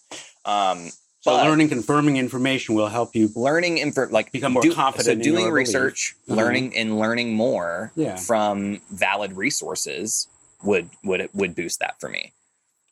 [0.45, 0.91] Um
[1.21, 3.29] So, but- learning confirming information will help you.
[3.35, 5.67] learning info like Become more confident so in doing your belief.
[5.67, 6.35] research Uh-huh.
[6.39, 8.15] learning and learning more Yeah.
[8.15, 10.27] from valid resources
[10.63, 12.33] would would would boost that for me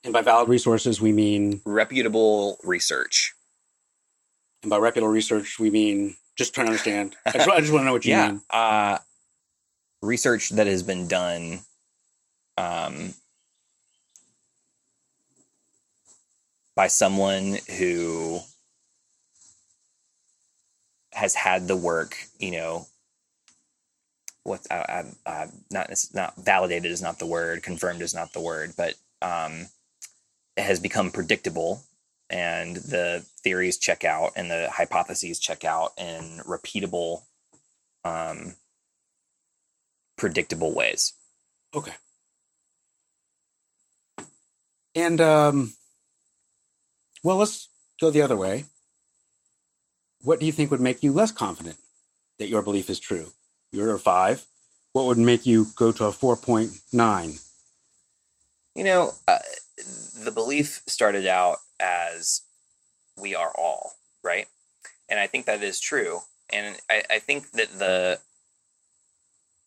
[0.03, 3.33] And by valid resources, we mean, reputable research
[4.63, 7.15] and by reputable research, we mean just trying to understand.
[7.25, 8.41] I just, I just want to know what you yeah mean.
[8.49, 8.97] uh
[10.01, 11.61] research that has been done
[12.57, 13.13] um
[16.77, 18.41] by someone who
[21.13, 22.87] has had the work you know
[24.43, 28.41] what I, I, I, not not validated is not the word confirmed is not the
[28.41, 29.67] word but um
[30.57, 31.83] it has become predictable
[32.29, 37.23] and the theories check out and the hypotheses check out in repeatable
[38.05, 38.55] um
[40.17, 41.13] predictable ways
[41.75, 41.93] Okay.
[44.95, 45.73] And, um,
[47.23, 48.65] well, let's go the other way.
[50.21, 51.77] What do you think would make you less confident
[52.39, 53.31] that your belief is true?
[53.71, 54.45] You're a five.
[54.93, 57.41] What would make you go to a 4.9?
[58.75, 59.39] You know, uh,
[60.23, 62.41] the belief started out as
[63.19, 63.93] we are all,
[64.23, 64.47] right?
[65.09, 66.19] And I think that is true.
[66.51, 68.19] And I, I think that the,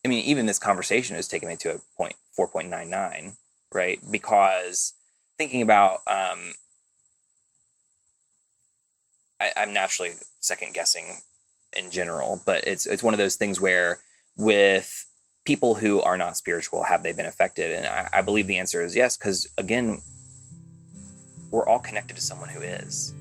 [0.03, 3.35] I mean, even this conversation has taken me to a point 4.99,
[3.73, 3.99] right?
[4.09, 4.93] Because
[5.37, 6.53] thinking about, um,
[9.41, 11.17] I, I'm naturally second guessing
[11.75, 13.99] in general, but it's it's one of those things where
[14.37, 15.05] with
[15.45, 17.71] people who are not spiritual, have they been affected?
[17.71, 20.01] And I, I believe the answer is yes, because again,
[21.49, 23.13] we're all connected to someone who is.